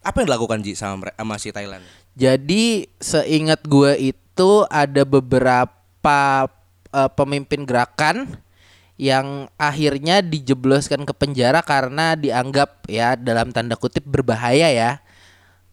Apa 0.00 0.24
yang 0.24 0.32
dilakukan 0.32 0.64
Ji 0.64 0.72
sama 0.72 1.12
sama 1.12 1.36
si 1.36 1.52
Thailand? 1.52 1.84
Jadi 2.16 2.88
seingat 2.96 3.62
gue 3.68 3.92
itu 4.10 4.50
ada 4.72 5.04
beberapa 5.04 6.20
eh, 6.96 7.10
pemimpin 7.12 7.68
gerakan 7.68 8.40
yang 8.98 9.46
akhirnya 9.54 10.18
dijebloskan 10.20 11.06
ke 11.06 11.14
penjara 11.14 11.62
karena 11.62 12.18
dianggap 12.18 12.82
ya 12.90 13.14
dalam 13.14 13.54
tanda 13.54 13.78
kutip 13.78 14.02
berbahaya 14.02 14.74
ya 14.74 14.98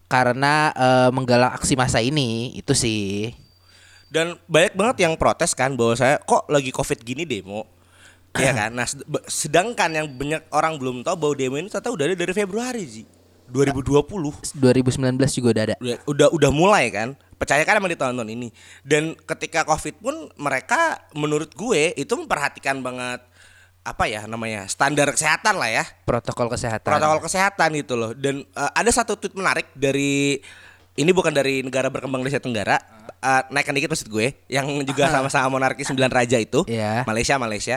karena 0.06 0.70
eh, 0.70 1.10
menggalang 1.10 1.50
aksi 1.58 1.74
massa 1.74 1.98
ini 1.98 2.54
itu 2.54 2.70
sih. 2.72 3.34
Dan 4.06 4.38
banyak 4.46 4.78
banget 4.78 4.96
yang 5.02 5.18
protes 5.18 5.52
kan 5.58 5.74
bahwa 5.74 5.98
saya 5.98 6.22
kok 6.22 6.46
lagi 6.46 6.70
covid 6.70 7.02
gini 7.02 7.26
demo. 7.26 7.66
Iya 8.36 8.52
kan. 8.52 8.70
Nah, 8.76 8.84
sedangkan 9.24 9.96
yang 9.96 10.12
banyak 10.12 10.52
orang 10.52 10.76
belum 10.76 11.00
tahu 11.00 11.16
bahwa 11.16 11.34
demo 11.34 11.56
ini 11.56 11.72
ternyata 11.72 11.88
udah 11.88 12.04
ada 12.04 12.14
dari 12.20 12.32
Februari 12.36 12.84
Ji. 12.84 13.04
2020. 13.48 14.60
2019 14.60 15.38
juga 15.40 15.48
udah 15.56 15.64
ada. 15.72 15.74
udah 15.80 15.98
udah 16.04 16.28
udah 16.36 16.50
mulai 16.52 16.92
kan 16.92 17.16
percaya 17.36 17.62
kan 17.68 17.78
sama 17.78 17.88
di 17.88 17.96
tahun-tahun 17.96 18.30
ini. 18.32 18.48
Dan 18.82 19.16
ketika 19.16 19.64
covid 19.68 19.96
pun 20.00 20.28
mereka 20.40 21.04
menurut 21.12 21.52
gue 21.52 21.92
itu 21.96 22.12
memperhatikan 22.16 22.80
banget 22.80 23.20
apa 23.86 24.10
ya 24.10 24.26
namanya 24.26 24.66
standar 24.66 25.06
kesehatan 25.14 25.54
lah 25.62 25.70
ya. 25.70 25.84
Protokol 26.02 26.50
kesehatan. 26.50 26.90
protokol 26.90 27.22
kesehatan 27.22 27.70
gitu 27.78 27.94
loh. 27.94 28.10
Dan 28.16 28.42
eh, 28.42 28.70
ada 28.74 28.90
satu 28.90 29.14
tweet 29.14 29.38
menarik 29.38 29.70
dari 29.78 30.42
ini 30.96 31.10
bukan 31.12 31.30
dari 31.30 31.60
negara 31.60 31.92
berkembang 31.92 32.24
di 32.24 32.32
Asia 32.32 32.42
Tenggara 32.42 32.80
eh, 33.22 33.42
naikkan 33.52 33.76
dikit 33.76 33.92
maksud 33.92 34.08
gue 34.10 34.32
yang 34.50 34.66
juga 34.82 35.12
sama-sama 35.12 35.52
monarki 35.52 35.86
sembilan 35.86 36.10
raja 36.10 36.40
itu 36.40 36.66
Iya. 36.66 37.06
Malaysia 37.06 37.38
Malaysia 37.38 37.76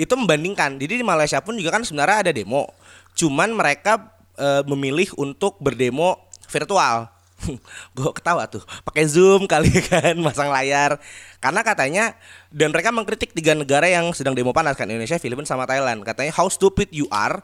itu 0.00 0.14
membandingkan. 0.16 0.80
Jadi 0.80 1.02
di 1.02 1.04
Malaysia 1.04 1.44
pun 1.44 1.60
juga 1.60 1.76
kan 1.76 1.84
sebenarnya 1.84 2.30
ada 2.30 2.32
demo. 2.32 2.72
Cuman 3.12 3.52
mereka 3.52 4.16
eh, 4.40 4.64
memilih 4.64 5.12
untuk 5.20 5.60
berdemo 5.60 6.16
virtual 6.48 7.19
gue 7.96 8.10
ketawa 8.12 8.44
tuh 8.44 8.60
pakai 8.82 9.04
zoom 9.04 9.44
kali 9.44 9.70
kan 9.88 10.16
masang 10.16 10.48
layar 10.48 11.00
karena 11.36 11.60
katanya 11.60 12.04
dan 12.48 12.68
mereka 12.68 12.90
mengkritik 12.90 13.30
tiga 13.30 13.52
negara 13.52 13.86
yang 13.86 14.10
sedang 14.10 14.32
demo 14.32 14.50
panas 14.50 14.74
kan 14.74 14.84
Indonesia 14.84 15.16
Filipina 15.16 15.44
sama 15.44 15.64
Thailand 15.64 16.00
katanya 16.00 16.32
how 16.32 16.46
stupid 16.46 16.90
you 16.90 17.08
are 17.08 17.40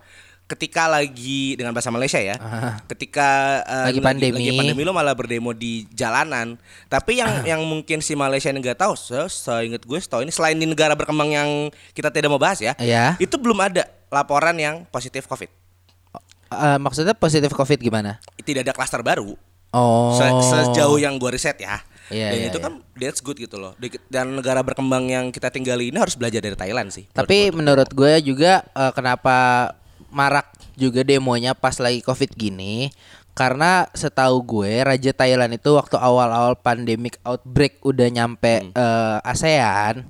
ketika 0.47 0.87
lagi 0.87 1.55
dengan 1.55 1.75
bahasa 1.75 1.91
Malaysia 1.91 2.17
ya 2.17 2.39
Ah. 2.39 2.79
ketika 2.87 3.29
eh, 3.63 3.87
Lagi 3.89 3.99
pandemi. 3.99 4.39
lagi 4.39 4.51
pandemi 4.55 4.81
lo 4.81 4.93
malah 4.93 5.11
berdemo 5.11 5.51
di 5.51 5.91
jalanan 5.91 6.55
tapi 6.87 7.19
yang 7.19 7.43
yang 7.45 7.61
mungkin 7.61 7.99
si 7.99 8.15
Malaysia 8.15 8.47
ini 8.47 8.61
nggak 8.61 8.79
tahu 8.79 8.95
se 8.95 9.19
seingat 9.29 9.83
gue 9.83 9.99
setahu 9.99 10.23
ini 10.23 10.31
selain 10.31 10.55
di 10.55 10.63
negara 10.63 10.95
berkembang 10.95 11.31
yang 11.31 11.51
kita 11.91 12.09
tidak 12.09 12.29
mau 12.29 12.39
bahas 12.39 12.59
ya 12.59 12.79
Iya. 12.79 13.19
itu 13.19 13.35
belum 13.35 13.59
ada 13.59 13.85
laporan 14.07 14.55
yang 14.55 14.87
positif 14.87 15.27
covid 15.27 15.51
Eh, 16.47 16.79
maksudnya 16.79 17.11
positif 17.13 17.51
covid 17.51 17.75
gimana? 17.77 18.23
tidak 18.39 18.63
ada 18.63 18.73
klaster 18.73 19.03
baru 19.03 19.35
Oh. 19.77 20.17
Se- 20.17 20.73
sejauh 20.73 20.97
yang 20.97 21.21
gue 21.21 21.29
riset 21.29 21.61
ya. 21.61 21.85
Iya, 22.07 22.31
dan 22.31 22.39
iya, 22.39 22.49
itu 22.55 22.59
iya. 22.63 22.67
kan 22.71 22.73
that's 22.95 23.21
good 23.21 23.37
gitu 23.37 23.59
loh. 23.59 23.75
Dan 24.09 24.39
negara 24.39 24.63
berkembang 24.63 25.11
yang 25.11 25.35
kita 25.35 25.51
tinggali 25.51 25.91
ini 25.91 25.99
harus 25.99 26.15
belajar 26.15 26.39
dari 26.39 26.55
Thailand 26.55 26.95
sih 26.95 27.11
Tapi 27.11 27.51
menurut 27.51 27.91
gue 27.91 28.23
juga 28.23 28.63
eh, 28.63 28.93
kenapa 28.95 29.75
marak 30.15 30.55
juga 30.79 31.03
demonya 31.03 31.53
pas 31.53 31.77
lagi 31.83 32.01
covid 32.01 32.31
gini? 32.39 32.95
Karena 33.37 33.85
setahu 33.93 34.41
gue 34.41 34.81
Raja 34.87 35.13
Thailand 35.13 35.61
itu 35.61 35.77
waktu 35.77 36.01
awal-awal 36.01 36.57
pandemic 36.57 37.21
outbreak 37.27 37.83
udah 37.83 38.09
nyampe 38.09 38.71
eh, 38.71 39.19
ASEAN 39.27 40.07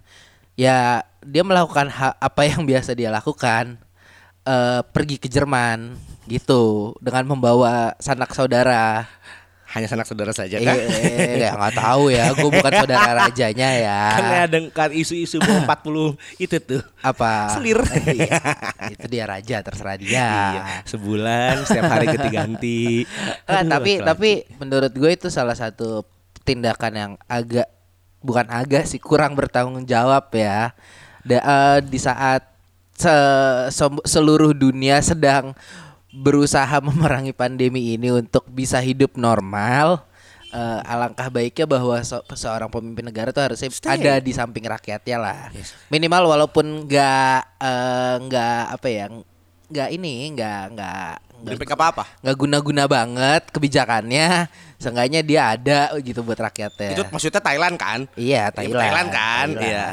ya 0.56 1.04
dia 1.20 1.42
melakukan 1.44 1.92
apa 1.96 2.42
yang 2.44 2.64
biasa 2.70 2.92
dia 2.92 3.08
lakukan 3.08 3.80
eh, 4.44 4.80
pergi 4.92 5.16
ke 5.16 5.32
Jerman 5.32 5.96
gitu 6.26 6.94
dengan 6.98 7.24
membawa 7.24 7.94
sanak 8.02 8.34
saudara 8.34 9.06
hanya 9.76 9.86
sanak 9.86 10.04
saudara 10.04 10.32
saja 10.32 10.56
Eh, 10.56 10.64
kan? 10.64 10.76
ya 11.36 11.52
nggak 11.52 11.76
tahu 11.76 12.08
ya. 12.08 12.32
Gue 12.32 12.48
bukan 12.48 12.72
saudara 12.72 13.12
rajanya 13.22 13.70
ya. 13.76 14.00
Kan 14.10 14.24
ada 14.48 14.58
kan 14.72 14.90
isu-isu 14.90 15.36
bahwa 15.38 15.68
40 15.68 16.16
itu 16.44 16.56
tuh. 16.58 16.82
Apa? 17.00 17.52
Selir. 17.52 17.76
Iya, 18.08 18.40
itu 18.88 19.06
dia 19.06 19.24
raja 19.24 19.56
terserah 19.60 19.94
dia. 19.94 20.08
Iya, 20.08 20.62
sebulan 20.84 21.62
setiap 21.62 21.84
hari 21.86 22.06
ganti-ganti. 22.08 23.04
Ah, 23.44 23.60
Aduh, 23.60 23.70
tapi 23.70 23.92
laki-laki. 23.94 24.08
tapi 24.08 24.30
menurut 24.56 24.92
gue 24.92 25.10
itu 25.12 25.28
salah 25.28 25.52
satu 25.52 26.02
tindakan 26.42 26.92
yang 26.92 27.12
agak 27.26 27.68
bukan 28.18 28.48
agak 28.48 28.84
sih 28.84 28.96
kurang 28.96 29.34
bertanggung 29.34 29.84
jawab 29.84 30.32
ya. 30.32 30.72
Da- 31.20 31.42
eh, 31.42 31.78
di 31.82 31.98
saat 31.98 32.48
se- 32.96 33.68
seluruh 34.02 34.50
dunia 34.50 34.98
sedang 34.98 35.52
berusaha 36.16 36.80
memerangi 36.86 37.36
pandemi 37.36 37.94
ini 37.94 38.08
untuk 38.10 38.48
bisa 38.48 38.80
hidup 38.80 39.14
normal 39.20 40.08
eh, 40.50 40.80
alangkah 40.88 41.28
baiknya 41.28 41.68
bahwa 41.68 41.96
se- 42.00 42.24
seorang 42.32 42.72
pemimpin 42.72 43.04
negara 43.04 43.30
tuh 43.30 43.44
harusnya 43.44 43.68
Stay. 43.68 43.92
ada 44.00 44.18
di 44.18 44.32
samping 44.32 44.64
rakyatnya 44.64 45.16
lah 45.20 45.40
minimal 45.92 46.32
walaupun 46.32 46.88
nggak 46.88 47.40
eh, 47.60 48.14
nggak 48.24 48.62
apa 48.72 48.88
ya 48.88 49.06
nggak 49.66 49.88
ini 49.90 50.30
nggak 50.32 50.62
nggak 50.72 51.12
nggak 51.36 51.52
Berimplik 51.52 51.68
apa-apa. 51.70 52.04
nggak 52.22 52.36
guna-guna 52.36 52.84
banget 52.86 53.42
kebijakannya 53.50 54.48
seenggaknya 54.76 55.20
dia 55.20 55.42
ada 55.52 55.80
gitu 55.98 56.20
buat 56.20 56.38
rakyatnya 56.38 56.90
Itu 56.92 57.02
maksudnya 57.08 57.38
Thailand 57.38 57.76
kan? 57.76 58.00
iya 58.14 58.48
Iya, 58.48 58.54
Thailand 58.54 58.80
Thailand 58.80 59.08
kan, 59.10 59.46
Thailand. 59.52 59.60
iya. 59.60 59.86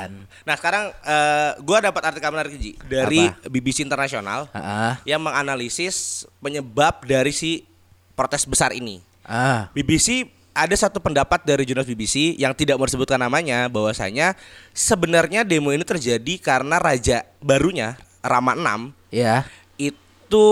Nah 0.43 0.55
sekarang 0.55 0.83
eh, 0.99 1.51
gua 1.59 1.77
dapat 1.79 2.01
artikel 2.05 2.29
menarik 2.29 2.53
Ji 2.53 2.71
dari 2.81 3.27
Apa? 3.27 3.49
BBC 3.49 3.81
Internasional 3.81 4.47
Ah, 4.51 4.99
yang 5.03 5.19
menganalisis 5.19 6.23
penyebab 6.37 7.01
dari 7.01 7.31
si 7.31 7.65
protes 8.13 8.43
besar 8.43 8.71
ini. 8.71 9.01
ah 9.21 9.67
BBC 9.71 10.27
ada 10.53 10.75
satu 10.75 10.99
pendapat 10.99 11.41
dari 11.41 11.63
jurnalis 11.63 11.89
BBC 11.89 12.37
yang 12.37 12.53
tidak 12.53 12.77
mau 12.77 12.85
disebutkan 12.85 13.17
namanya 13.17 13.65
bahwasanya 13.67 14.37
sebenarnya 14.69 15.41
demo 15.41 15.71
ini 15.71 15.81
terjadi 15.81 16.33
karena 16.37 16.77
raja 16.77 17.23
barunya 17.39 17.97
Rama 18.19 18.53
6 18.53 18.93
ya 19.09 19.43
itu 19.75 20.45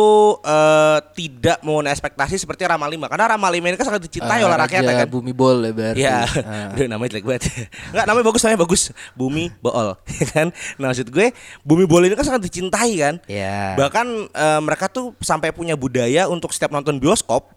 eh, 0.46 1.00
tidak 1.18 1.58
memenuhi 1.62 1.90
ekspektasi 1.90 2.38
seperti 2.38 2.70
Rama 2.70 2.86
5 2.86 3.02
karena 3.10 3.34
Rama 3.34 3.50
5 3.50 3.66
ini 3.66 3.74
kan 3.74 3.88
sangat 3.88 4.06
dicintai 4.06 4.40
Ah, 4.40 4.46
oleh 4.46 4.58
rakyat 4.60 4.82
ya 4.84 4.94
kan. 4.94 5.08
bumi 5.10 5.34
bol 5.34 5.58
ya 5.58 5.72
berarti 5.74 5.98
Iya, 5.98 6.18
Ah. 6.46 6.70
Aduh, 6.78 6.86
namanya 6.86 7.10
jelek 7.12 7.26
banget. 7.26 7.44
Enggak, 7.90 8.06
namanya 8.06 8.26
bagus, 8.30 8.42
namanya 8.46 8.62
bagus. 8.62 8.82
Bumi 9.14 9.50
Bool, 9.58 9.90
ya 10.22 10.26
kan? 10.30 10.48
Nah, 10.78 10.94
maksud 10.94 11.10
gue, 11.10 11.34
Bumi 11.62 11.90
Bool 11.90 12.06
ini 12.06 12.14
kan 12.14 12.28
sangat 12.28 12.46
dicintai 12.46 12.94
kan? 12.96 13.16
Iya. 13.26 13.74
Bahkan 13.74 14.08
eh, 14.30 14.60
mereka 14.62 14.86
tuh 14.86 15.18
sampai 15.18 15.50
punya 15.50 15.74
budaya 15.74 16.30
untuk 16.30 16.54
setiap 16.54 16.70
nonton 16.70 17.02
bioskop, 17.02 17.50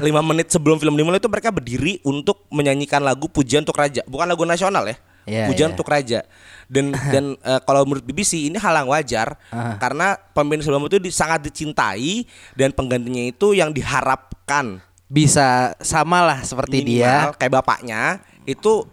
lima 0.00 0.20
menit 0.20 0.52
sebelum 0.52 0.76
film 0.76 0.92
dimulai 0.94 1.16
itu 1.16 1.32
mereka 1.32 1.48
berdiri 1.48 1.96
untuk 2.02 2.44
menyanyikan 2.50 3.00
lagu 3.00 3.24
pujian 3.24 3.64
untuk 3.64 3.80
raja, 3.80 4.04
bukan 4.04 4.28
lagu 4.28 4.44
nasional 4.44 4.84
ya. 4.84 5.00
Iya, 5.30 5.46
pujian 5.46 5.70
iya. 5.70 5.74
untuk 5.74 5.86
raja. 5.86 6.20
Dan 6.66 6.90
dan 7.14 7.24
eh, 7.36 7.60
kalau 7.62 7.82
menurut 7.82 8.02
BBC 8.02 8.50
ini 8.50 8.58
hal 8.58 8.74
yang 8.74 8.90
wajar 8.90 9.38
Ah. 9.48 9.78
karena 9.78 10.18
pemimpin 10.34 10.60
sebelum 10.60 10.84
itu 10.84 10.98
di- 10.98 11.10
sangat 11.10 11.40
dicintai 11.40 12.26
dan 12.54 12.70
penggantinya 12.70 13.22
itu 13.24 13.54
yang 13.54 13.70
diharapkan 13.70 14.82
bisa 15.06 15.74
sama 15.78 16.22
lah 16.22 16.38
seperti 16.40 16.82
dia 16.82 17.26
minimal 17.26 17.34
kayak 17.34 17.52
bapaknya 17.52 18.02
itu 18.44 18.86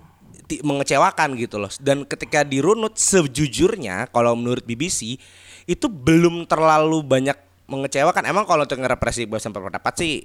ti- 0.46 0.62
mengecewakan 0.62 1.34
gitu 1.36 1.58
loh. 1.58 1.70
Dan 1.78 2.02
ketika 2.04 2.42
dirunut 2.42 2.98
sejujurnya 2.98 4.10
kalau 4.10 4.34
menurut 4.34 4.62
BBC 4.62 5.18
itu 5.66 5.86
belum 5.86 6.46
terlalu 6.46 7.02
banyak 7.02 7.38
mengecewakan. 7.68 8.24
Emang 8.26 8.48
kalau 8.48 8.64
untuk 8.64 8.80
ngerepresi 8.80 9.28
kebebasan 9.28 9.52
berpendapat 9.52 9.94
sih 9.94 10.24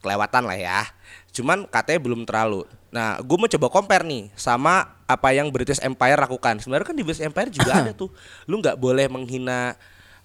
kelewatan 0.00 0.42
lah 0.42 0.56
ya. 0.56 0.80
Cuman 1.30 1.68
katanya 1.68 2.00
belum 2.00 2.24
terlalu. 2.24 2.64
Nah, 2.88 3.20
gue 3.20 3.36
mau 3.36 3.46
coba 3.46 3.66
compare 3.68 4.02
nih 4.02 4.32
sama 4.32 4.96
apa 5.08 5.28
yang 5.32 5.48
British 5.48 5.80
Empire 5.80 6.20
lakukan. 6.20 6.60
Sebenarnya 6.60 6.86
kan 6.86 6.94
di 6.94 7.02
British 7.02 7.24
Empire 7.24 7.48
juga 7.48 7.72
ada 7.74 7.92
tuh. 7.92 8.12
Lu 8.44 8.60
nggak 8.60 8.76
boleh 8.76 9.08
menghina 9.08 9.72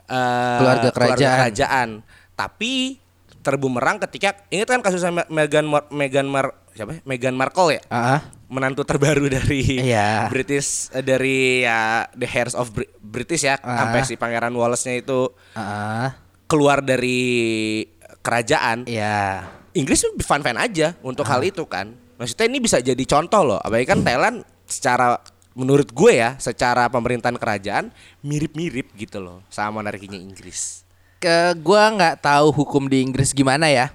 eh, 0.03 0.57
Keluarga 0.59 0.89
kerajaan. 0.91 1.37
kerajaan. 1.39 1.89
Tapi 2.33 2.99
terbumerang 3.39 3.99
ketika 4.01 4.39
ingat 4.47 4.67
kan 4.69 4.79
kasusnya 4.79 5.11
Me- 5.13 5.29
Meghan 5.29 5.63
Mar- 5.63 5.87
Meghan 5.89 6.23
Mar 6.25 6.55
siapa 6.71 6.95
ya? 6.95 6.99
Meghan 7.03 7.33
Markle 7.33 7.75
ya? 7.75 7.81
ah 7.87 8.17
ah. 8.17 8.21
menantu 8.47 8.83
terbaru 8.83 9.27
dari 9.27 9.81
Iya. 9.83 10.27
British 10.27 10.87
eh, 10.89 11.01
dari 11.01 11.61
ya 11.61 12.05
The 12.11 12.23
Heirs 12.25 12.53
of 12.53 12.69
Bri- 12.69 12.91
British 12.97 13.41
ya 13.41 13.55
Ah. 13.57 13.81
sampai 13.81 14.03
si 14.03 14.15
Pangeran 14.15 14.51
Wallace-nya 14.51 14.95
itu 14.95 15.31
Ah, 15.53 16.15
keluar 16.45 16.79
dari 16.79 17.83
kerajaan. 18.19 18.85
ya. 18.85 19.47
Inggris 19.73 20.05
fan-fan 20.19 20.55
aja 20.55 20.93
untuk 21.01 21.25
hal 21.25 21.41
itu 21.41 21.65
kan. 21.65 21.91
Maksudnya 22.15 22.45
ini 22.45 22.59
bisa 22.59 22.77
jadi 22.77 23.03
contoh 23.03 23.41
loh. 23.43 23.59
Apalagi 23.59 23.83
kan 23.85 23.99
Thailand 23.99 24.45
secara 24.73 25.21
menurut 25.53 25.93
gue 25.93 26.17
ya, 26.17 26.33
secara 26.41 26.89
pemerintahan 26.89 27.37
kerajaan 27.37 27.93
mirip-mirip 28.25 28.89
gitu 28.97 29.21
loh 29.21 29.45
sama 29.53 29.81
monarkinya 29.81 30.17
Inggris. 30.17 30.81
Ke 31.21 31.55
gua 31.55 31.87
nggak 31.93 32.19
tahu 32.19 32.51
hukum 32.51 32.89
di 32.89 32.99
Inggris 32.99 33.31
gimana 33.31 33.69
ya. 33.69 33.93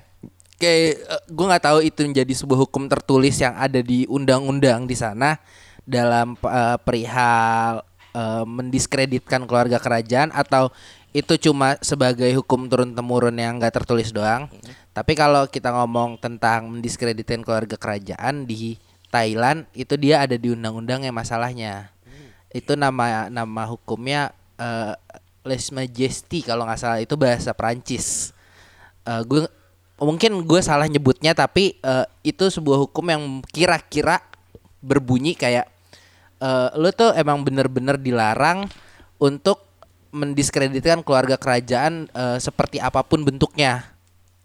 Kayak 0.56 1.02
eh, 1.04 1.22
gua 1.28 1.54
nggak 1.54 1.64
tahu 1.66 1.78
itu 1.84 2.00
menjadi 2.06 2.32
sebuah 2.32 2.58
hukum 2.64 2.88
tertulis 2.88 3.36
yang 3.42 3.52
ada 3.58 3.82
di 3.82 4.08
undang-undang 4.08 4.88
di 4.88 4.96
sana 4.96 5.36
dalam 5.84 6.38
eh, 6.40 6.78
perihal 6.80 7.84
eh, 8.16 8.44
mendiskreditkan 8.48 9.44
keluarga 9.44 9.76
kerajaan 9.76 10.32
atau 10.32 10.72
itu 11.12 11.50
cuma 11.50 11.74
sebagai 11.80 12.28
hukum 12.36 12.68
turun 12.68 12.92
temurun 12.94 13.34
yang 13.36 13.58
nggak 13.58 13.82
tertulis 13.82 14.14
doang. 14.14 14.48
Tapi 14.92 15.12
kalau 15.14 15.46
kita 15.46 15.72
ngomong 15.74 16.18
tentang 16.18 16.68
mendiskreditkan 16.68 17.44
keluarga 17.44 17.76
kerajaan 17.76 18.44
di 18.44 18.76
Thailand 19.08 19.64
itu 19.72 19.96
dia 19.96 20.20
ada 20.24 20.36
di 20.36 20.52
undang-undang 20.52 21.04
yang 21.04 21.16
masalahnya. 21.16 21.92
Itu 22.52 22.76
nama 22.76 23.28
nama 23.32 23.62
hukumnya 23.68 24.32
eh 24.60 24.94
Les 25.48 25.72
Majesty 25.72 26.44
kalau 26.44 26.68
nggak 26.68 26.80
salah 26.80 27.00
itu 27.00 27.16
bahasa 27.16 27.56
Perancis. 27.56 28.36
Eh 29.08 29.22
gue 29.24 29.48
mungkin 29.98 30.46
gue 30.46 30.60
salah 30.62 30.86
nyebutnya 30.86 31.34
tapi 31.34 31.80
eh, 31.82 32.06
itu 32.22 32.46
sebuah 32.46 32.86
hukum 32.86 33.04
yang 33.10 33.22
kira-kira 33.50 34.22
berbunyi 34.78 35.34
kayak 35.34 35.66
eh 36.38 36.68
lu 36.78 36.92
tuh 36.94 37.10
emang 37.18 37.42
bener-bener 37.42 37.98
dilarang 37.98 38.70
untuk 39.18 39.66
mendiskreditkan 40.14 41.02
keluarga 41.02 41.34
kerajaan 41.34 42.06
eh, 42.14 42.38
seperti 42.38 42.78
apa 42.78 43.02
pun 43.02 43.26
bentuknya 43.26 43.90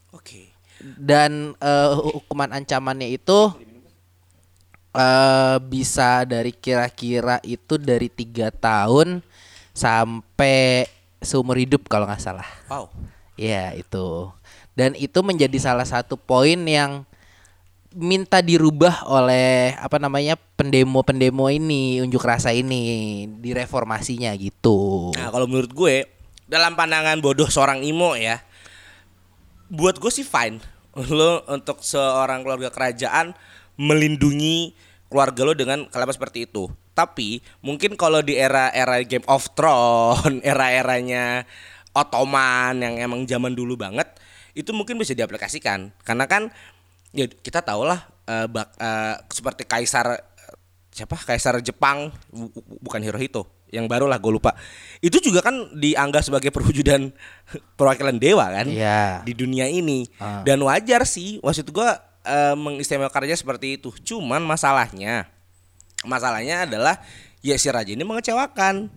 Oke. 0.10 0.50
dan 0.82 1.54
eh, 1.62 1.92
hukuman 1.94 2.50
ancamannya 2.50 3.14
itu 3.14 3.54
eh 4.94 5.58
bisa 5.66 6.22
dari 6.24 6.54
kira-kira 6.54 7.42
itu 7.42 7.82
dari 7.82 8.08
tiga 8.14 8.54
tahun 8.54 9.26
sampai 9.74 10.86
seumur 11.18 11.58
hidup 11.58 11.90
kalau 11.90 12.06
nggak 12.06 12.22
salah. 12.22 12.46
Wow. 12.70 12.94
Ya 13.34 13.74
itu. 13.74 14.30
Dan 14.78 14.94
itu 14.98 15.22
menjadi 15.26 15.58
salah 15.58 15.86
satu 15.86 16.18
poin 16.18 16.58
yang 16.66 17.06
minta 17.94 18.42
dirubah 18.42 19.06
oleh 19.06 19.78
apa 19.78 20.02
namanya 20.02 20.34
pendemo-pendemo 20.58 21.46
ini 21.54 22.02
unjuk 22.02 22.26
rasa 22.26 22.50
ini 22.50 23.26
di 23.38 23.54
reformasinya 23.54 24.34
gitu. 24.34 25.14
Nah, 25.14 25.30
kalau 25.30 25.46
menurut 25.46 25.70
gue 25.70 25.96
dalam 26.50 26.74
pandangan 26.74 27.22
bodoh 27.22 27.46
seorang 27.50 27.86
Imo 27.86 28.18
ya, 28.18 28.42
buat 29.70 30.02
gue 30.02 30.10
sih 30.10 30.26
fine. 30.26 30.58
Lo 31.14 31.46
untuk 31.50 31.86
seorang 31.86 32.42
keluarga 32.42 32.74
kerajaan 32.74 33.38
melindungi 33.76 34.74
keluarga 35.08 35.42
lo 35.44 35.54
dengan 35.54 35.86
kalimat 35.88 36.14
seperti 36.14 36.46
itu. 36.46 36.66
Tapi 36.92 37.42
mungkin 37.60 37.94
kalau 37.94 38.20
di 38.20 38.34
era-era 38.34 39.02
Game 39.02 39.26
of 39.26 39.50
Thrones, 39.52 40.42
era-eranya 40.46 41.46
Ottoman 41.92 42.78
yang 42.78 42.98
emang 43.00 43.22
zaman 43.24 43.52
dulu 43.52 43.74
banget, 43.76 44.10
itu 44.52 44.70
mungkin 44.72 44.98
bisa 44.98 45.12
diaplikasikan. 45.12 45.94
Karena 46.00 46.26
kan 46.26 46.50
ya 47.10 47.26
kita 47.26 47.62
tahu 47.62 47.86
lah 47.86 48.02
eh, 48.26 48.48
bak- 48.48 48.74
eh, 48.76 49.16
seperti 49.28 49.64
kaisar 49.64 50.18
siapa 50.90 51.18
kaisar 51.20 51.58
Jepang 51.60 52.10
bu- 52.28 52.50
bu- 52.52 52.78
bukan 52.80 53.02
Hirohito 53.02 53.50
yang 53.70 53.86
baru 53.86 54.06
lah 54.06 54.22
gue 54.22 54.30
lupa 54.30 54.54
itu 55.00 55.18
juga 55.18 55.42
kan 55.42 55.74
dianggap 55.74 56.22
sebagai 56.22 56.50
perwujudan 56.50 57.10
perwakilan 57.78 58.14
dewa 58.16 58.46
kan 58.48 58.70
Iya. 58.70 59.26
di 59.26 59.34
dunia 59.34 59.66
ini 59.66 60.06
Ah. 60.16 60.42
dan 60.42 60.62
wajar 60.62 61.02
sih 61.04 61.42
maksud 61.42 61.66
gue 61.68 61.90
eh, 62.26 62.56
mengistimewakan 62.56 63.28
raja 63.28 63.38
seperti 63.38 63.80
itu. 63.80 63.92
Cuman 64.04 64.44
masalahnya 64.44 65.30
masalahnya 66.04 66.68
adalah 66.68 67.00
ya 67.40 67.56
si 67.56 67.72
raja 67.72 67.92
ini 67.92 68.04
mengecewakan 68.04 68.92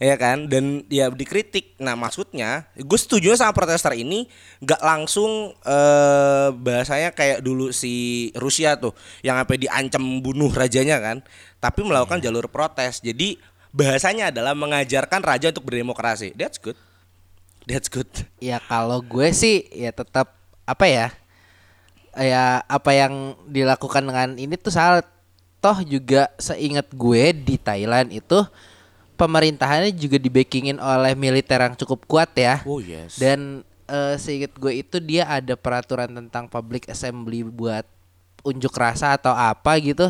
ya 0.00 0.16
kan? 0.16 0.48
Dan 0.48 0.88
ya 0.88 1.12
dikritik. 1.12 1.76
Nah 1.76 1.92
maksudnya 1.94 2.68
gue 2.76 2.98
setuju 2.98 3.36
sama 3.36 3.52
protester 3.52 3.92
ini 3.96 4.28
nggak 4.64 4.80
langsung 4.80 5.52
eh 5.60 6.48
bahasanya 6.56 7.12
kayak 7.12 7.44
dulu 7.44 7.72
si 7.72 8.28
Rusia 8.36 8.80
tuh 8.80 8.96
yang 9.20 9.36
sampai 9.36 9.60
diancam 9.60 10.02
bunuh 10.24 10.48
rajanya 10.52 10.96
kan 10.98 11.20
tapi 11.60 11.84
melakukan 11.84 12.24
jalur 12.24 12.48
protes. 12.48 13.04
Jadi 13.04 13.36
bahasanya 13.70 14.32
adalah 14.32 14.56
mengajarkan 14.56 15.20
raja 15.20 15.52
untuk 15.52 15.68
berdemokrasi. 15.68 16.32
That's 16.34 16.56
good. 16.56 16.76
That's 17.68 17.92
good. 17.92 18.08
Ya 18.40 18.58
kalau 18.64 19.04
gue 19.04 19.30
sih 19.36 19.68
ya 19.70 19.92
tetap 19.92 20.32
apa 20.64 20.88
ya? 20.88 21.12
Ya 22.18 22.66
apa 22.66 22.90
yang 22.90 23.38
dilakukan 23.46 24.02
dengan 24.02 24.34
ini 24.34 24.54
tuh 24.58 24.74
salah. 24.74 25.06
Toh 25.60 25.84
juga 25.84 26.32
seingat 26.40 26.88
gue 26.96 27.36
di 27.36 27.60
Thailand 27.60 28.08
itu 28.16 28.40
pemerintahannya 29.20 29.92
juga 29.92 30.16
dibackingin 30.16 30.80
oleh 30.80 31.12
militer 31.12 31.60
yang 31.60 31.76
cukup 31.76 32.08
kuat 32.08 32.32
ya. 32.32 32.64
oh 32.64 32.80
yes 32.80 33.20
Dan 33.20 33.60
eh, 33.84 34.16
seingat 34.16 34.56
gue 34.56 34.80
itu 34.80 34.96
dia 35.04 35.28
ada 35.28 35.52
peraturan 35.60 36.08
tentang 36.08 36.48
public 36.48 36.88
assembly 36.88 37.44
buat 37.44 37.84
unjuk 38.40 38.72
rasa 38.72 39.12
atau 39.20 39.36
apa 39.36 39.76
gitu 39.84 40.08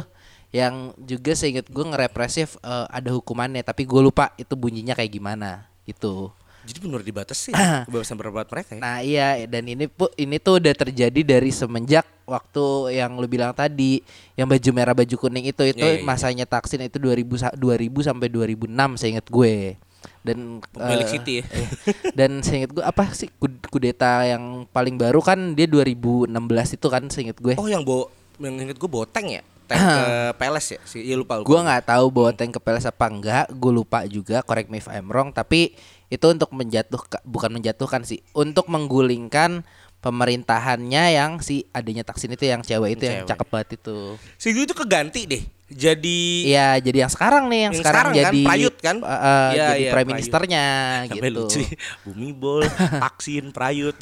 yang 0.55 0.95
juga 1.03 1.35
seingat 1.35 1.67
gue 1.67 1.83
ngerepresif 1.83 2.55
eh, 2.63 2.87
ada 2.87 3.11
hukumannya 3.11 3.67
tapi 3.67 3.83
gue 3.83 3.99
lupa 3.99 4.31
itu 4.39 4.55
bunyinya 4.55 4.95
kayak 4.95 5.19
gimana 5.19 5.67
gitu. 5.83 6.31
Jadi 6.63 6.79
benar 6.79 7.01
dibatasi 7.01 7.51
kebebasan 7.85 8.15
berpendapat 8.15 8.49
mereka 8.51 8.71
ya 8.73 8.81
Nah 8.81 8.97
iya 8.99 9.29
dan 9.45 9.65
ini 9.65 9.85
ini 10.15 10.37
tuh 10.37 10.57
udah 10.57 10.75
terjadi 10.75 11.21
dari 11.23 11.51
semenjak 11.51 12.05
waktu 12.25 12.65
yang 12.95 13.15
lu 13.15 13.27
bilang 13.27 13.51
tadi 13.51 14.01
yang 14.35 14.45
baju 14.45 14.71
merah 14.71 14.93
baju 14.93 15.17
kuning 15.17 15.47
itu 15.47 15.63
itu 15.67 15.79
Iya, 15.79 15.89
iya, 15.91 15.99
iya. 15.99 16.07
masanya 16.07 16.45
Taksin 16.45 16.81
itu 16.81 16.97
2000 16.97 17.27
sa- 17.37 17.55
2000 17.55 17.67
sampai 18.03 18.29
2006 18.29 18.71
seingat 18.97 19.27
gue 19.27 19.75
dan 20.21 20.61
Pemilik 20.71 21.03
eh, 21.03 21.11
City 21.11 21.33
ya. 21.37 21.45
eh, 21.51 21.69
dan 22.13 22.41
seingat 22.41 22.71
gue 22.71 22.81
apa 22.81 23.09
sih 23.11 23.29
kud- 23.31 23.67
kudeta 23.67 24.25
yang 24.25 24.65
paling 24.67 24.95
baru 24.95 25.21
kan 25.21 25.53
dia 25.53 25.65
2016 25.65 26.31
itu 26.73 26.87
kan 26.87 27.03
seingat 27.07 27.37
gue 27.37 27.55
oh 27.55 27.67
yang 27.67 27.81
bawa 27.81 28.09
yang 28.39 28.57
inget 28.59 28.77
gue 28.77 28.89
tank 29.07 29.29
ya 29.31 29.43
tank 29.67 29.77
ke 29.79 30.05
Palace 30.37 30.69
ya 30.73 30.81
si 30.83 30.99
iya 31.01 31.15
lupa, 31.15 31.37
lupa. 31.37 31.47
Gua 31.47 31.61
nggak 31.63 31.85
tahu 31.87 32.07
bawa 32.11 32.31
tank 32.33 32.51
ke 32.53 32.61
Peles 32.61 32.83
apa 32.83 33.07
enggak, 33.07 33.47
gue 33.51 33.71
lupa 33.71 34.03
juga. 34.05 34.43
Correct 34.43 34.67
me 34.67 34.79
if 34.79 34.89
I'm 34.89 35.07
wrong. 35.07 35.31
Tapi 35.31 35.79
itu 36.11 36.27
untuk 36.27 36.51
menjatuhkan, 36.51 37.23
bukan 37.23 37.51
menjatuhkan 37.51 38.03
sih, 38.03 38.19
untuk 38.33 38.67
menggulingkan 38.67 39.63
pemerintahannya 40.01 41.05
yang 41.13 41.39
si 41.39 41.69
adanya 41.71 42.03
Taksin 42.03 42.33
itu 42.33 42.45
yang 42.45 42.61
cewek 42.61 42.97
itu 42.97 43.05
yang 43.05 43.17
Cewek. 43.23 43.31
cakep 43.31 43.47
banget 43.47 43.69
itu. 43.77 43.99
si 44.35 44.49
itu 44.51 44.73
keganti 44.73 45.29
deh 45.29 45.43
jadi 45.69 46.21
Iya, 46.43 46.69
jadi 46.83 47.07
yang 47.07 47.13
sekarang 47.13 47.47
nih 47.47 47.61
yang, 47.63 47.73
Yang 47.73 47.83
sekarang, 47.85 48.05
sekarang 48.11 48.13
kan, 48.17 48.33
jadi 48.33 48.41
Prayut 48.43 48.77
kan? 48.81 48.97
eh, 48.99 49.13
Iya, 49.53 49.53
jadi 49.53 49.77
iya, 49.79 49.91
prime 49.93 49.93
Prayut. 49.93 50.09
ministernya 50.11 50.65
gitu. 51.15 51.29
lucu 51.37 51.61
Bumi 52.09 52.31
Bol, 52.33 52.65
Taksin, 52.97 53.45
Prayut 53.53 53.99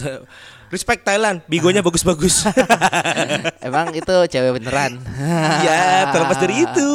Respect 0.68 1.02
Thailand, 1.02 1.42
bigonya 1.44 1.82
bagus-bagus 1.86 2.46
Emang 3.58 3.90
itu 3.90 4.16
cewek 4.28 4.52
beneran. 4.54 5.02
Iya, 5.58 6.08
terlepas 6.08 6.38
dari 6.38 6.62
itu 6.62 6.88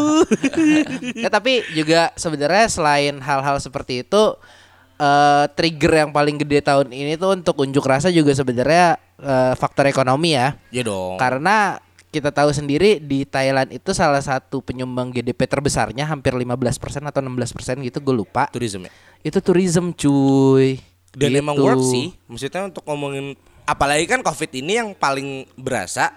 ya, 1.18 1.28
tapi 1.28 1.60
juga 1.72 2.16
sebenarnya 2.16 2.66
selain 2.68 3.20
hal-hal 3.20 3.60
seperti 3.60 4.02
itu 4.02 4.24
eh 4.96 5.46
trigger 5.52 6.06
yang 6.06 6.12
paling 6.12 6.38
gede 6.38 6.62
tahun 6.62 6.90
ini 6.90 7.16
tuh 7.16 7.34
untuk 7.34 7.58
unjuk 7.60 7.84
rasa 7.84 8.10
juga 8.10 8.32
sebenarnya 8.32 8.96
eh, 9.18 9.54
faktor 9.56 9.86
ekonomi 9.86 10.34
ya. 10.34 10.56
Ya 10.70 10.84
dong 10.84 11.18
Karena 11.18 11.80
kita 12.10 12.30
tahu 12.30 12.54
sendiri 12.54 13.02
di 13.02 13.26
Thailand 13.26 13.74
itu 13.74 13.90
salah 13.90 14.22
satu 14.22 14.62
penyumbang 14.62 15.10
GDP 15.10 15.50
terbesarnya 15.50 16.06
hampir 16.06 16.30
15% 16.30 16.62
atau 17.02 17.20
16% 17.20 17.82
gitu 17.82 17.98
gue 18.00 18.16
lupa. 18.16 18.46
Tourism 18.54 18.86
ya 18.86 18.92
Itu 19.22 19.42
tourism 19.42 19.90
cuy. 19.92 20.78
Dan 21.14 21.30
Gitu. 21.30 21.42
emang 21.42 21.58
work 21.58 21.82
sih 21.84 22.14
Maksudnya 22.26 22.70
untuk 22.70 22.86
ngomongin 22.86 23.34
Apalagi 23.64 24.06
kan 24.06 24.22
covid 24.22 24.50
ini 24.52 24.76
yang 24.76 24.92
paling 24.92 25.46
berasa 25.56 26.12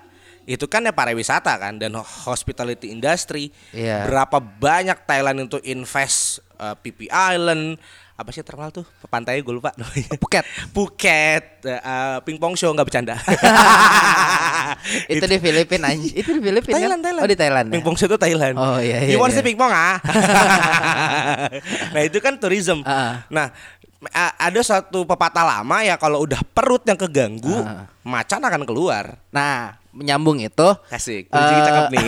itu 0.44 0.62
kan 0.66 0.78
ya 0.80 0.94
pariwisata 0.94 1.58
kan 1.58 1.74
dan 1.74 1.90
hospitality 1.98 2.94
industry 2.94 3.50
Iya. 3.70 4.06
berapa 4.06 4.38
banyak 4.38 5.02
Thailand 5.02 5.42
itu 5.42 5.58
invest 5.60 6.38
eh, 6.54 6.74
PP 6.76 7.10
Island 7.10 7.82
apa 8.16 8.32
sih 8.32 8.40
terkenal 8.40 8.72
tuh 8.72 8.88
pantainya 9.12 9.44
gue 9.44 9.54
lupa. 9.54 9.76
Phuket. 10.24 10.44
Phuket 10.72 11.44
eh, 11.68 11.76
eh, 11.76 12.16
pingpong 12.24 12.56
show 12.56 12.72
nggak 12.72 12.88
bercanda 12.88 13.20
itu 15.12 15.24
di 15.28 15.36
Filipina 15.36 15.92
Itu 16.20 16.30
di 16.36 16.40
Filipina. 16.40 16.74
kan? 16.74 16.80
Thailand, 16.80 17.02
Thailand. 17.04 17.22
Oh 17.24 17.28
di 17.28 17.36
Thailand. 17.36 17.66
ya? 17.68 17.74
Pingpong 17.76 17.96
show 17.96 18.08
itu 18.08 18.16
Thailand. 18.16 18.54
Oh, 18.56 18.80
iya, 18.80 19.04
iya, 19.04 19.12
You 19.12 19.20
want 19.20 19.36
iya. 19.36 19.44
pingpong 19.44 19.68
ah? 19.68 20.00
nah 21.92 22.00
itu 22.00 22.18
kan 22.24 22.40
tourism. 22.40 22.80
Ah. 22.88 23.24
Nah 23.28 23.52
ada 24.14 24.60
satu 24.62 25.02
pepatah 25.04 25.42
lama 25.42 25.82
ya 25.82 25.96
kalau 25.96 26.22
udah 26.22 26.40
perut 26.54 26.84
yang 26.86 26.96
keganggu, 26.96 27.64
Ah. 27.64 27.88
macan 28.06 28.40
akan 28.44 28.62
keluar. 28.68 29.18
Nah, 29.32 29.76
menyambung 29.96 30.36
itu 30.38 30.68
Kasih, 30.86 31.24
kunci 31.26 31.54
cakep 31.58 31.84
nih. 31.90 32.06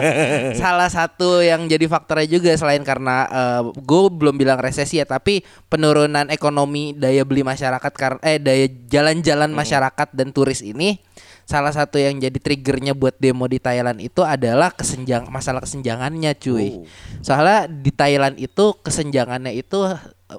salah 0.62 0.86
satu 0.86 1.40
yang 1.40 1.64
jadi 1.64 1.86
faktornya 1.86 2.28
juga 2.28 2.50
selain 2.52 2.82
karena 2.82 3.24
gue 3.70 4.02
belum 4.10 4.34
bilang 4.34 4.58
resesi 4.58 4.98
ya 4.98 5.06
tapi 5.06 5.40
penurunan 5.66 6.26
ekonomi 6.28 6.92
daya 6.92 7.22
beli 7.22 7.40
masyarakat 7.40 7.92
karena 7.92 8.20
eh 8.20 8.36
daya 8.36 8.66
jalan-jalan 8.86 9.50
masyarakat 9.50 10.08
dan 10.10 10.30
turis 10.30 10.60
ini 10.60 10.98
salah 11.42 11.70
satu 11.70 11.98
yang 11.98 12.14
jadi 12.16 12.36
triggernya 12.36 12.94
buat 12.94 13.14
demo 13.16 13.42
di 13.44 13.58
Thailand 13.58 13.98
itu 13.98 14.22
adalah 14.22 14.70
kesenjang 14.70 15.26
masalah 15.26 15.58
kesenjangannya 15.58 16.34
cuy 16.36 16.68
Oh. 16.70 16.86
soalnya 17.20 17.66
di 17.66 17.90
Thailand 17.90 18.38
itu 18.38 18.74
kesenjangannya 18.76 19.50
itu 19.52 19.82
eh, 19.82 19.98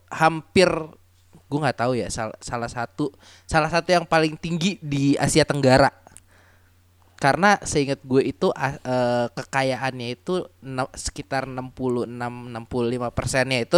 hampir 0.09 0.71
gue 1.45 1.59
nggak 1.59 1.77
tahu 1.77 1.99
ya 1.99 2.07
sal- 2.07 2.37
salah 2.39 2.71
satu 2.71 3.11
salah 3.43 3.67
satu 3.67 3.91
yang 3.91 4.07
paling 4.07 4.39
tinggi 4.39 4.79
di 4.79 5.19
Asia 5.19 5.43
Tenggara 5.43 5.91
karena 7.21 7.61
seingat 7.61 8.01
gue 8.01 8.25
itu 8.25 8.49
eh, 8.51 8.75
kekayaannya 9.29 10.07
itu 10.11 10.41
sekitar 10.91 11.45
66 11.45 12.09
65 12.09 12.57
persennya 13.11 13.61
itu 13.61 13.77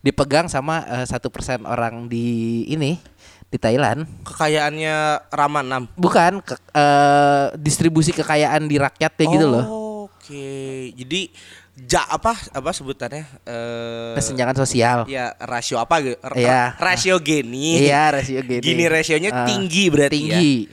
dipegang 0.00 0.46
sama 0.46 0.82
eh, 0.90 1.06
satu 1.06 1.30
persen 1.30 1.62
orang 1.62 2.04
di 2.04 2.26
ini 2.66 2.98
di 3.46 3.56
Thailand 3.56 4.10
Kekayaannya 4.24 4.96
Rama 5.28 5.60
6. 5.62 5.94
bukan 5.96 6.32
ke- 6.40 6.58
eh, 6.68 7.46
distribusi 7.56 8.10
kekayaan 8.10 8.66
di 8.66 8.76
rakyatnya 8.76 9.26
gitu 9.28 9.46
loh 9.46 9.66
Oke. 10.00 10.50
Jadi 10.92 11.32
ja 11.80 12.04
apa 12.04 12.36
apa 12.50 12.70
sebutannya? 12.70 13.24
Eh 13.42 14.14
kesenjangan 14.14 14.52
sosial 14.54 14.98
Ya 15.06 15.32
rasio 15.38 15.76
apa 15.76 15.98
gitu? 15.98 16.14
Iya. 16.36 16.76
Rasio 16.76 17.16
gini. 17.18 17.80
iya 17.80 18.12
rasio 18.12 18.38
gini 18.40 18.60
Gini 18.60 18.84
rasionya 18.86 19.30
Ah, 19.32 19.42
tinggi 19.44 19.88
berarti 19.88 20.12
tinggi 20.12 20.54
ya. 20.66 20.70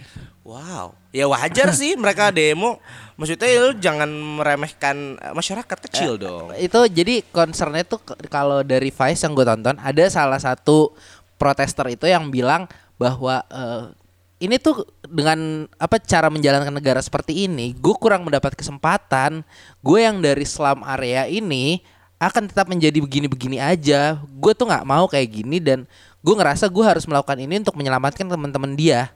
Wow. 0.47 0.95
Ya 1.11 1.27
wajar 1.27 1.75
sih 1.75 1.99
mereka 1.99 2.31
demo. 2.31 2.79
Maksudnya 3.19 3.67
lu 3.67 3.75
jangan 3.75 4.07
meremehkan 4.07 5.19
eh, 5.19 5.33
masyarakat 5.35 5.77
kecil 5.91 6.15
dong. 6.15 6.55
itu 6.55 6.79
jadi 6.87 7.19
concernnya 7.35 7.83
tuh 7.83 7.99
kalau 8.31 8.63
dari 8.63 8.87
Vice 8.87 9.27
yang 9.27 9.35
gue 9.35 9.43
tonton 9.43 9.75
ada 9.75 10.03
salah 10.07 10.39
satu 10.39 10.95
protester 11.35 11.91
itu 11.91 12.07
yang 12.07 12.31
bilang 12.31 12.63
bahwa 12.95 13.43
eh, 13.51 13.91
ini 14.39 14.55
tuh 14.61 14.87
dengan 15.03 15.67
apa 15.81 15.99
cara 15.99 16.31
menjalankan 16.31 16.71
negara 16.71 17.01
seperti 17.01 17.49
ini 17.49 17.73
gue 17.73 17.95
kurang 17.97 18.23
mendapat 18.23 18.53
kesempatan 18.53 19.41
gue 19.81 19.99
yang 19.99 20.21
dari 20.21 20.45
slum 20.45 20.85
area 20.85 21.25
ini 21.25 21.81
akan 22.21 22.49
tetap 22.49 22.69
menjadi 22.69 22.97
begini-begini 23.01 23.57
aja 23.57 24.21
gue 24.21 24.51
tuh 24.53 24.69
nggak 24.69 24.85
mau 24.85 25.09
kayak 25.09 25.41
gini 25.41 25.57
dan 25.57 25.89
gue 26.21 26.33
ngerasa 26.37 26.69
gue 26.69 26.85
harus 26.85 27.05
melakukan 27.09 27.37
ini 27.41 27.65
untuk 27.65 27.75
menyelamatkan 27.77 28.29
teman-teman 28.29 28.77
dia 28.77 29.09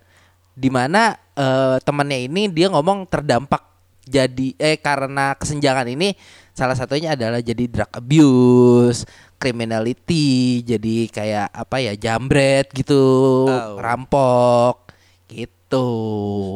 di 0.61 0.69
mana 0.69 1.17
eh, 1.33 1.81
temannya 1.81 2.29
ini 2.29 2.53
dia 2.53 2.69
ngomong 2.69 3.09
terdampak 3.09 3.65
jadi 4.05 4.53
eh 4.61 4.77
karena 4.77 5.33
kesenjangan 5.33 5.89
ini 5.89 6.13
salah 6.53 6.77
satunya 6.77 7.13
adalah 7.17 7.39
jadi 7.39 7.65
drug 7.69 7.91
abuse, 7.95 9.05
criminality, 9.37 10.61
jadi 10.61 11.07
kayak 11.07 11.47
apa 11.49 11.75
ya 11.79 11.93
jambret 11.95 12.69
gitu, 12.75 13.01
Oh. 13.47 13.77
rampok 13.81 14.91
gitu. 15.29 15.87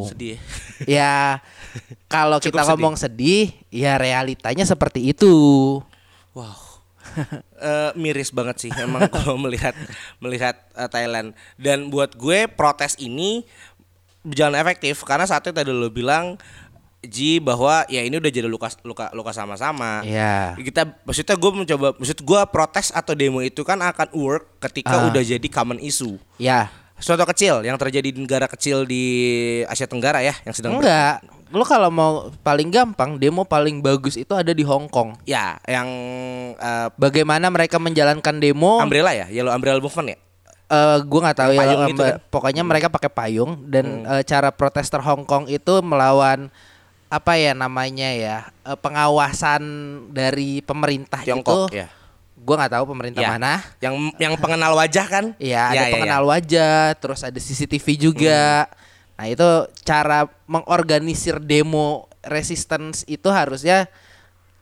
Sedih. 0.09 0.37
Ya 0.83 1.39
kalau 2.11 2.43
kita 2.43 2.59
sedih. 2.59 2.69
ngomong 2.75 2.95
sedih, 2.99 3.47
ya 3.71 3.95
realitanya 3.95 4.67
seperti 4.67 5.15
itu. 5.15 5.33
Wow. 6.35 6.59
Eh, 7.55 7.91
miris 7.95 8.35
banget 8.35 8.67
sih 8.67 8.71
emang 8.75 9.07
kalau 9.15 9.39
melihat 9.39 9.71
melihat 10.19 10.59
eh, 10.75 10.89
Thailand 10.91 11.31
dan 11.55 11.87
buat 11.87 12.11
gue 12.11 12.51
protes 12.51 12.99
ini 12.99 13.47
berjalan 14.25 14.57
efektif 14.57 14.99
karena 15.01 15.23
saatnya 15.23 15.53
tadi 15.53 15.69
lo 15.69 15.87
bilang 15.87 16.35
Ji 17.01 17.37
bahwa 17.37 17.85
ya 17.85 18.01
ini 18.01 18.17
udah 18.17 18.27
jadi 18.27 18.49
luka 18.49 18.65
luka 18.81 19.13
luka 19.13 19.29
sama-sama. 19.29 20.01
Ya. 20.01 20.57
Kita 20.57 20.89
maksudnya 21.05 21.37
gue 21.37 21.51
mencoba 21.55 21.93
maksud 21.93 22.17
gue 22.17 22.41
protes 22.49 22.89
atau 22.89 23.13
demo 23.13 23.39
itu 23.39 23.61
kan 23.61 23.77
akan 23.77 24.09
work 24.11 24.57
ketika 24.59 24.97
Ah. 24.97 25.05
udah 25.05 25.21
jadi 25.21 25.45
common 25.45 25.77
issue. 25.77 26.17
Ya, 26.35 26.73
Contoh 26.95 27.27
kecil 27.27 27.61
yang 27.61 27.77
terjadi 27.77 28.09
di 28.09 28.17
negara 28.17 28.47
kecil 28.47 28.83
di 28.83 29.03
Asia 29.63 29.85
Tenggara 29.85 30.19
ya 30.19 30.33
yang 30.41 30.55
sedang 30.57 30.71
ber- 30.73 30.81
enggak. 30.81 31.15
Lu 31.53 31.61
kalau 31.61 31.93
mau 31.93 32.11
paling 32.41 32.73
gampang 32.73 33.21
demo 33.21 33.45
paling 33.45 33.77
bagus 33.79 34.17
itu 34.17 34.33
ada 34.33 34.49
di 34.49 34.65
Hong 34.65 34.89
Kong. 34.89 35.13
ya 35.23 35.61
yang 35.63 35.85
eh, 36.55 36.87
Bagaimana 36.91 37.53
mereka 37.53 37.77
menjalankan 37.77 38.41
demo? 38.41 38.81
umbrella 38.81 39.13
ya, 39.13 39.29
Yellow 39.29 39.53
Umbrella 39.53 39.77
Movement 39.77 40.09
ya. 40.09 40.17
Eh, 40.65 40.97
gue 40.99 41.19
nggak 41.21 41.37
tahu 41.37 41.51
ya 41.51 41.61
Payung 41.61 41.81
eh, 41.81 41.91
itu 41.93 42.01
kan? 42.01 42.17
pokoknya 42.27 42.63
mereka 42.65 42.87
pakai 42.89 43.05
payung 43.07 43.69
dan 43.69 44.01
eh, 44.01 44.23
cara 44.25 44.49
protester 44.49 44.97
Hong 44.97 45.21
Kong 45.21 45.45
itu 45.45 45.73
melawan 45.79 46.49
apa 47.05 47.37
ya 47.37 47.53
namanya 47.53 48.09
ya 48.09 48.37
eh, 48.61 48.73
pengawasan 48.73 49.61
dari 50.09 50.65
pemerintah 50.65 51.21
Tiongkok 51.21 51.69
itu 51.69 51.79
ya. 51.79 51.87
gue 52.35 52.55
nggak 52.57 52.73
tahu 52.73 52.85
pemerintah 52.87 53.21
Ya. 53.21 53.29
mana 53.31 53.61
Yang 53.77 53.95
yang 54.17 54.33
pengenal 54.35 54.73
wajah 54.73 55.05
kan? 55.05 55.25
Iya 55.39 55.61
ada 55.69 55.75
Ya, 55.75 55.83
ya, 55.85 55.93
pengenal 55.93 56.23
wajah 56.25 56.77
terus 56.97 57.21
ada 57.21 57.37
CCTV 57.37 57.85
juga 58.01 58.65
nah 59.15 59.29
itu 59.29 59.47
cara 59.81 60.25
mengorganisir 60.43 61.37
demo 61.37 62.09
resistance 62.19 63.05
itu 63.05 63.29
harusnya 63.29 63.85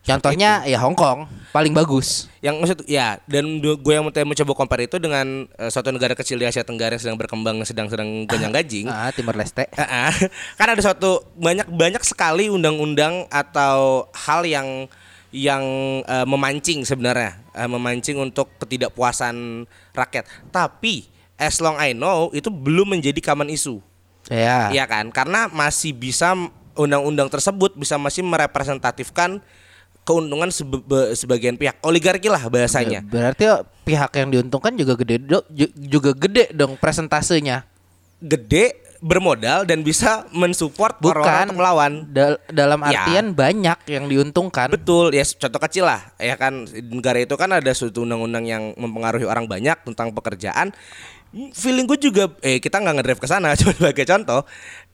contohnya 0.03 0.67
ya 0.67 0.83
Hong 0.83 0.95
Kong 0.95 1.25
paling 1.55 1.71
bagus 1.71 2.27
ya. 2.41 2.51
Yang 2.51 2.55
maksud 2.59 2.79
ya 2.91 3.07
dan 3.23 3.63
gue 3.63 3.93
yang 3.93 4.03
mau 4.03 4.11
mencoba 4.11 4.51
compare 4.51 4.83
itu 4.89 4.99
dengan 4.99 5.47
eh, 5.55 5.69
suatu 5.71 5.95
negara 5.95 6.11
kecil 6.11 6.35
di 6.35 6.45
Asia 6.49 6.65
Tenggara 6.67 6.99
yang 6.99 7.03
sedang 7.03 7.17
berkembang 7.19 7.63
sedang 7.63 7.87
sedang 7.87 8.27
gonjang 8.27 8.51
gajing. 8.51 8.87
ah 8.91 9.13
Timor 9.15 9.39
Leste 9.39 9.69
Ah, 9.79 10.09
ah. 10.09 10.13
kan 10.59 10.67
ada 10.67 10.81
suatu 10.83 11.23
banyak 11.39 11.71
banyak 11.71 12.03
sekali 12.03 12.51
undang-undang 12.51 13.29
atau 13.31 14.09
hal 14.11 14.43
yang 14.43 14.91
yang 15.31 15.63
eh, 16.03 16.25
memancing 16.27 16.83
sebenarnya 16.83 17.39
eh, 17.55 17.69
memancing 17.69 18.19
untuk 18.19 18.51
ketidakpuasan 18.59 19.65
rakyat. 19.95 20.27
Tapi 20.51 21.07
as 21.39 21.63
long 21.63 21.79
I 21.79 21.95
know 21.95 22.27
itu 22.35 22.51
belum 22.51 22.97
menjadi 22.97 23.23
common 23.23 23.47
issue. 23.53 23.79
ya 24.27 24.67
Iya 24.73 24.83
kan? 24.83 25.15
Karena 25.15 25.47
masih 25.47 25.95
bisa 25.95 26.35
undang-undang 26.73 27.29
tersebut 27.29 27.77
bisa 27.77 28.01
masih 28.01 28.25
merepresentatifkan 28.25 29.41
keuntungan 30.03 30.47
sebe- 30.47 30.79
be- 30.79 31.11
sebagian 31.13 31.55
pihak 31.55 31.79
oligarki 31.81 32.27
lah 32.27 32.43
bahasanya. 32.45 32.99
Berarti 33.01 33.47
pihak 33.83 34.11
yang 34.13 34.29
diuntungkan 34.29 34.75
juga 34.75 34.93
gede 34.95 35.19
do- 35.19 35.47
ju- 35.49 35.73
juga 35.77 36.11
gede 36.11 36.51
dong 36.51 36.75
presentasenya. 36.75 37.63
Gede, 38.19 38.79
bermodal 38.99 39.67
dan 39.67 39.83
bisa 39.83 40.23
mensupport 40.31 40.95
Bukan 40.95 41.19
untuk 41.19 41.59
melawan. 41.59 42.07
Dal- 42.07 42.39
dalam 42.47 42.79
Ya. 42.87 43.03
artian 43.03 43.35
banyak 43.35 43.83
yang 43.85 44.07
diuntungkan. 44.07 44.71
Betul, 44.71 45.11
ya 45.11 45.27
contoh 45.27 45.59
kecil 45.59 45.83
lah. 45.83 45.99
Ya 46.15 46.39
kan 46.39 46.63
negara 46.87 47.19
itu 47.19 47.35
kan 47.35 47.51
ada 47.51 47.67
suatu 47.75 48.07
undang-undang 48.07 48.47
yang 48.47 48.71
mempengaruhi 48.75 49.27
orang 49.27 49.43
banyak 49.43 49.75
tentang 49.83 50.15
pekerjaan. 50.15 50.71
Feeling 51.33 51.83
gue 51.83 51.97
juga 51.99 52.29
eh 52.39 52.61
kita 52.61 52.77
nggak 52.77 52.95
ngedrive 52.95 53.17
ke 53.17 53.25
sana 53.25 53.51
cuma 53.59 53.73
sebagai 53.73 54.05
contoh. 54.05 54.47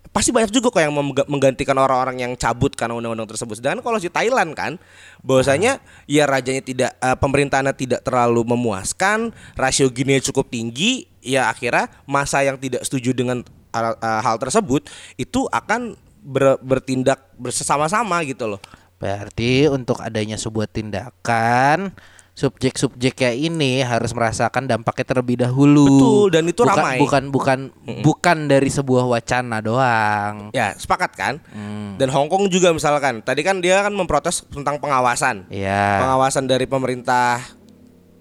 Pasti 0.09 0.33
banyak 0.33 0.49
juga 0.49 0.73
kok 0.73 0.81
yang 0.81 0.93
mengga- 0.93 1.29
menggantikan 1.29 1.77
orang-orang 1.77 2.25
yang 2.25 2.33
cabut 2.33 2.73
karena 2.73 2.97
undang-undang 2.97 3.29
tersebut. 3.29 3.61
Sedangkan 3.61 3.85
kalau 3.85 4.01
si 4.01 4.09
Thailand 4.09 4.57
kan 4.57 4.81
bahwasanya 5.21 5.77
ya 6.09 6.25
rajanya 6.25 6.65
tidak 6.65 6.91
eh, 6.97 7.17
pemerintahannya 7.17 7.73
tidak 7.77 8.01
terlalu 8.01 8.41
memuaskan, 8.41 9.29
rasio 9.53 9.85
gini 9.93 10.17
cukup 10.17 10.49
tinggi, 10.49 11.05
ya 11.21 11.53
akhirnya 11.53 11.93
masa 12.09 12.41
yang 12.41 12.57
tidak 12.57 12.81
setuju 12.89 13.13
dengan 13.13 13.45
eh, 13.69 13.93
eh, 13.93 14.21
hal 14.25 14.41
tersebut 14.41 14.89
itu 15.21 15.45
akan 15.45 15.93
ber- 16.25 16.59
bertindak 16.59 17.29
bersama-sama 17.37 18.25
gitu 18.25 18.49
loh. 18.49 18.61
Berarti 18.99 19.69
untuk 19.71 20.01
adanya 20.01 20.35
sebuah 20.35 20.67
tindakan 20.67 21.93
subjek-subjek 22.39 23.19
kayak 23.19 23.35
ini 23.35 23.83
harus 23.83 24.15
merasakan 24.15 24.63
dampaknya 24.63 25.05
terlebih 25.11 25.43
dahulu. 25.43 25.83
Betul, 25.91 26.25
dan 26.31 26.43
itu 26.47 26.63
bukan, 26.63 26.71
ramai. 26.71 26.95
Bukan 26.95 27.23
bukan 27.35 27.59
bukan 27.99 28.37
dari 28.47 28.71
sebuah 28.71 29.03
wacana 29.11 29.59
doang. 29.59 30.55
Ya, 30.55 30.71
sepakat 30.79 31.11
kan? 31.19 31.43
Hmm. 31.51 31.99
Dan 31.99 32.07
Hong 32.15 32.31
Kong 32.31 32.47
juga 32.47 32.71
misalkan. 32.71 33.19
Tadi 33.19 33.43
kan 33.43 33.59
dia 33.59 33.83
kan 33.83 33.91
memprotes 33.91 34.47
tentang 34.47 34.79
pengawasan. 34.79 35.51
Iya. 35.51 35.99
Pengawasan 35.99 36.47
dari 36.47 36.63
pemerintah 36.63 37.43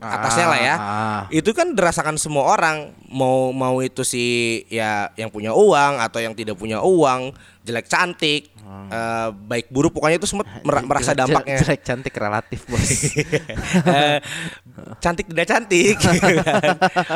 atasnya 0.03 0.47
lah 0.47 0.61
ya. 0.63 0.75
Ah. 0.79 1.23
Itu 1.31 1.55
kan 1.55 1.75
dirasakan 1.79 2.19
semua 2.19 2.51
orang. 2.51 2.95
Mau 3.11 3.55
mau 3.55 3.79
itu 3.83 4.03
si 4.03 4.63
ya 4.67 5.15
yang 5.15 5.31
punya 5.31 5.55
uang 5.55 6.03
atau 6.03 6.19
yang 6.19 6.35
tidak 6.35 6.59
punya 6.59 6.83
uang, 6.83 7.35
jelek 7.63 7.87
cantik, 7.87 8.51
eh, 8.69 9.29
baik 9.35 9.67
buruk 9.69 9.93
pokoknya 9.93 10.17
itu 10.17 10.27
semua 10.27 10.45
mer- 10.67 10.85
merasa 10.85 11.11
Jelek- 11.11 11.19
dampaknya. 11.19 11.57
jelek 11.59 11.81
cantik 11.83 12.15
relatif, 12.15 12.61
Bos. 12.65 12.89
Eh, 13.89 14.19
cantik 14.99 15.27
tidak 15.27 15.47
cantik 15.47 15.97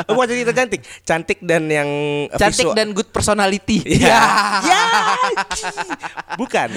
Oh, 0.05 0.13
bukan 0.13 0.27
cantik 0.27 0.43
tidak 0.43 0.57
cantik 0.57 0.81
cantik 1.01 1.39
dan 1.41 1.63
yang 1.65 1.89
cantik 2.31 2.65
visual- 2.65 2.75
dan 2.75 2.91
good 2.91 3.09
personality. 3.09 3.79
Ya. 4.03 4.19
Ya. 4.61 4.83
Bukan. 6.35 6.69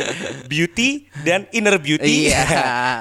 Beauty 0.46 0.88
dan 1.22 1.48
inner 1.50 1.76
beauty. 1.76 2.28
Iya. 2.28 2.44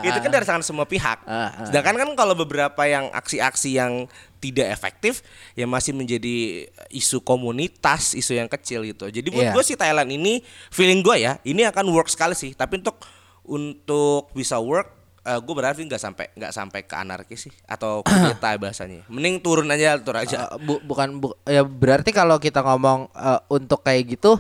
itu 0.01 0.17
kan 0.17 0.29
dirasakan 0.31 0.63
semua 0.63 0.85
pihak. 0.85 1.21
Ah, 1.23 1.51
ah. 1.53 1.65
Sedangkan 1.67 1.95
kan 1.95 2.09
kalau 2.15 2.33
beberapa 2.33 2.81
yang 2.83 3.11
aksi-aksi 3.11 3.75
yang 3.75 4.07
tidak 4.45 4.69
efektif 4.69 5.25
ya 5.53 5.65
masih 5.65 5.91
menjadi 5.91 6.65
isu 6.89 7.19
komunitas, 7.19 8.13
isu 8.13 8.35
yang 8.35 8.45
kecil 8.45 8.83
gitu. 8.83 9.09
Jadi 9.09 9.27
buat 9.27 9.41
Iya. 9.41 9.53
gue 9.53 9.63
sih 9.63 9.73
Thailand 9.73 10.07
ini 10.07 10.39
feeling 10.69 11.01
gue 11.01 11.17
ya, 11.19 11.41
ini 11.41 11.63
akan 11.63 11.89
work 11.89 12.07
sekali 12.07 12.33
sih. 12.33 12.53
Tapi 12.53 12.77
untuk 12.79 13.01
untuk 13.43 14.29
bisa 14.31 14.57
work 14.57 14.93
gue 15.25 15.55
berarti 15.57 15.81
nggak 15.81 15.97
sampai 15.97 16.25
nggak 16.31 16.53
sampai 16.53 16.79
ke 16.81 16.93
anarkis 16.93 17.49
sih 17.49 17.53
atau 17.65 18.01
kudeta 18.01 18.53
bahasanya. 18.61 19.09
Mending 19.09 19.41
turun 19.41 19.65
aja 19.67 19.97
tur 19.97 20.13
aja. 20.13 20.53
Eh, 20.53 20.61
bu- 20.61 20.81
bukan 20.81 21.17
bu- 21.17 21.33
ya 21.43 21.65
berarti 21.65 22.13
kalau 22.13 22.37
kita 22.37 22.61
ngomong 22.61 23.09
eh, 23.09 23.41
untuk 23.49 23.81
kayak 23.81 24.05
gitu 24.11 24.37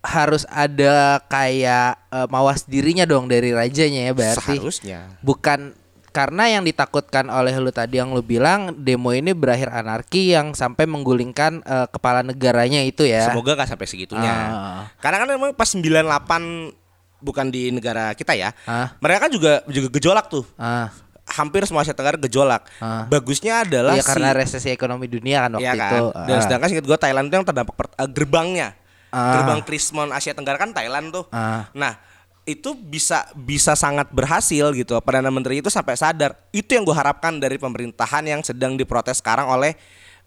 harus 0.00 0.46
ada 0.46 1.18
kayak 1.26 1.98
eh, 2.12 2.26
mawas 2.30 2.62
dirinya 2.62 3.02
dong 3.02 3.26
dari 3.26 3.50
rajanya 3.50 4.06
ya 4.06 4.12
berarti. 4.12 4.54
Seharusnya. 4.54 5.18
Bukan 5.18 5.74
karena 6.14 6.46
yang 6.46 6.62
ditakutkan 6.62 7.26
oleh 7.26 7.50
lu 7.58 7.68
tadi 7.68 7.98
yang 7.98 8.14
lu 8.14 8.22
bilang 8.22 8.70
demo 8.78 9.10
ini 9.10 9.34
berakhir 9.34 9.66
anarki 9.66 10.30
yang 10.30 10.54
sampai 10.54 10.86
menggulingkan 10.86 11.58
eh, 11.60 11.86
kepala 11.90 12.22
negaranya 12.22 12.78
itu 12.80 13.02
ya. 13.02 13.26
Semoga 13.26 13.58
nggak 13.58 13.66
sampai 13.66 13.86
segitunya. 13.90 14.30
Ah. 14.30 14.82
Karena 15.02 15.26
kan 15.26 15.28
memang 15.28 15.50
pas 15.52 15.66
98 15.66 16.70
bukan 17.18 17.46
di 17.50 17.74
negara 17.74 18.14
kita 18.14 18.38
ya. 18.38 18.54
Ah. 18.62 18.94
Mereka 19.02 19.26
kan 19.26 19.30
juga 19.34 19.52
juga 19.66 19.90
gejolak 19.90 20.30
tuh. 20.30 20.46
Ah, 20.54 20.94
Hampir 21.24 21.64
semua 21.64 21.82
Asia 21.82 21.96
Tenggara 21.96 22.14
gejolak. 22.14 22.68
Ah. 22.78 23.10
Bagusnya 23.10 23.66
adalah 23.66 23.98
iya 23.98 24.04
si 24.04 24.08
karena 24.12 24.30
resesi 24.30 24.68
ekonomi 24.68 25.08
dunia 25.08 25.48
kan 25.48 25.58
waktu 25.58 25.66
Iya 25.66 25.72
kan? 25.74 25.90
itu. 25.90 26.04
Dan 26.30 26.36
Ah. 26.36 26.42
sedangkan 26.46 26.68
singkat 26.70 26.86
gue 26.86 26.98
Thailand 27.00 27.26
itu 27.26 27.34
yang 27.34 27.46
terdampak 27.48 27.74
per- 27.74 27.96
eh, 27.96 28.06
gerbangnya. 28.06 28.68
Ah. 29.10 29.34
Gerbang 29.34 29.60
Krismon 29.66 30.14
Asia 30.14 30.30
Tenggara 30.30 30.60
kan 30.60 30.70
Thailand 30.70 31.10
tuh. 31.10 31.24
Ah. 31.32 31.66
Nah, 31.74 31.98
itu 32.44 32.76
bisa 32.76 33.24
bisa 33.32 33.72
sangat 33.72 34.12
berhasil 34.12 34.72
gitu. 34.76 34.96
Perdana 35.00 35.32
Menteri 35.32 35.64
itu 35.64 35.72
sampai 35.72 35.96
sadar. 35.96 36.36
Itu 36.52 36.76
yang 36.76 36.84
gue 36.84 36.96
harapkan 36.96 37.40
dari 37.40 37.56
pemerintahan 37.56 38.24
yang 38.28 38.40
sedang 38.44 38.76
diprotes 38.76 39.20
sekarang 39.20 39.48
oleh 39.48 39.72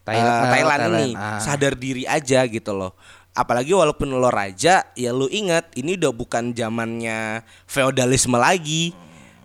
Thailand- 0.02 0.26
eh, 0.26 0.46
eh, 0.46 0.52
Thailand, 0.52 0.80
Thailand, 0.82 1.04
ini. 1.06 1.12
ah. 1.14 1.38
Sadar 1.38 1.72
diri 1.78 2.04
aja 2.04 2.42
gitu 2.50 2.74
loh. 2.74 2.98
Apalagi 3.38 3.70
walaupun 3.70 4.10
lo 4.10 4.30
raja, 4.34 4.82
ya 4.98 5.10
lo 5.14 5.30
ingat 5.30 5.70
ini 5.78 5.94
udah 5.94 6.10
bukan 6.10 6.50
zamannya 6.50 7.46
feodalisme 7.70 8.34
lagi. 8.34 8.90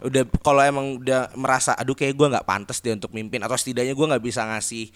Udah 0.04 0.26
kalau 0.42 0.60
emang 0.66 1.00
udah 1.00 1.32
merasa 1.38 1.78
aduh 1.78 1.96
kayak 1.96 2.18
gue 2.18 2.28
nggak 2.34 2.44
pantas 2.44 2.82
dia 2.84 2.92
untuk 2.98 3.14
mimpin 3.14 3.40
atau 3.40 3.56
setidaknya 3.56 3.94
gue 3.96 4.08
nggak 4.12 4.24
bisa 4.26 4.44
ngasih 4.44 4.92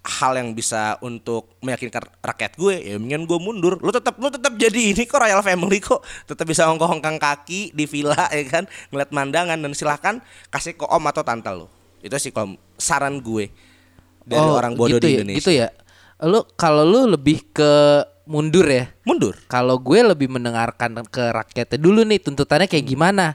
hal 0.00 0.32
yang 0.32 0.56
bisa 0.56 0.96
untuk 1.04 1.52
meyakinkan 1.60 2.00
rakyat 2.24 2.56
gue 2.56 2.74
ya 2.80 2.96
mendingan 2.96 3.28
gue 3.28 3.36
mundur 3.36 3.76
lu 3.84 3.92
tetap 3.92 4.16
lu 4.16 4.32
tetap 4.32 4.56
jadi 4.56 4.96
ini 4.96 5.04
kok 5.04 5.20
royal 5.20 5.44
family 5.44 5.76
kok 5.76 6.00
tetap 6.24 6.48
bisa 6.48 6.64
hongkong-hongkang 6.72 7.20
kaki 7.20 7.76
di 7.76 7.84
villa 7.84 8.16
ya 8.32 8.44
kan 8.48 8.64
ngeliat 8.88 9.12
mandangan 9.12 9.60
dan 9.60 9.72
silahkan 9.76 10.24
kasih 10.48 10.72
ke 10.72 10.88
om 10.88 11.04
atau 11.04 11.20
tante 11.20 11.52
lo 11.52 11.68
itu 12.00 12.16
sih 12.16 12.32
kalau 12.32 12.56
saran 12.80 13.20
gue 13.20 13.52
dari 14.24 14.40
Oh, 14.40 14.56
orang 14.56 14.72
bodoh 14.72 14.96
gitu 14.96 15.04
di 15.04 15.12
ya, 15.12 15.16
Indonesia 15.20 15.40
Gitu 15.40 15.50
ya. 15.52 15.68
Lu 16.20 16.44
kalau 16.56 16.84
lu 16.84 17.08
lebih 17.08 17.48
ke 17.52 17.72
mundur 18.24 18.68
ya. 18.68 18.88
mundur 19.02 19.34
Kalau 19.48 19.80
gue 19.80 20.00
lebih 20.00 20.28
mendengarkan 20.28 20.96
ke 21.08 21.32
rakyatnya 21.32 21.78
dulu 21.80 22.04
nih 22.04 22.20
tuntutannya 22.20 22.68
kayak 22.68 22.84
Hmm. 22.84 22.92
gimana. 22.92 23.26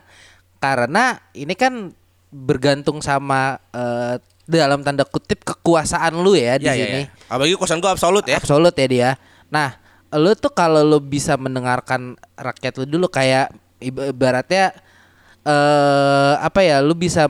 Karena 0.56 1.18
ini 1.36 1.54
kan 1.54 1.92
bergantung 2.30 2.98
sama 3.00 3.60
eh, 3.70 4.16
dalam 4.46 4.82
tanda 4.86 5.02
kutip 5.02 5.42
kekuasaan 5.42 6.22
lu 6.22 6.38
ya 6.38 6.54
di 6.56 6.70
ya, 6.70 6.74
ya, 6.74 6.86
sini. 6.86 7.02
ya. 7.02 7.06
apalagi 7.26 7.54
kosan 7.58 7.82
gue 7.82 7.90
absolut 7.90 8.22
ya 8.22 8.38
Absolut 8.38 8.74
ya 8.78 8.86
dia. 8.86 9.10
Nah, 9.50 9.74
lu 10.14 10.34
tuh 10.38 10.54
kalau 10.54 10.86
lu 10.86 11.02
bisa 11.02 11.34
mendengarkan 11.34 12.14
rakyat 12.38 12.78
lu 12.82 12.86
dulu 12.86 13.06
kayak 13.10 13.50
iba- 13.82 14.10
ibaratnya 14.10 14.70
eh 15.46 16.34
apa 16.42 16.62
ya, 16.62 16.78
lu 16.82 16.94
bisa 16.94 17.26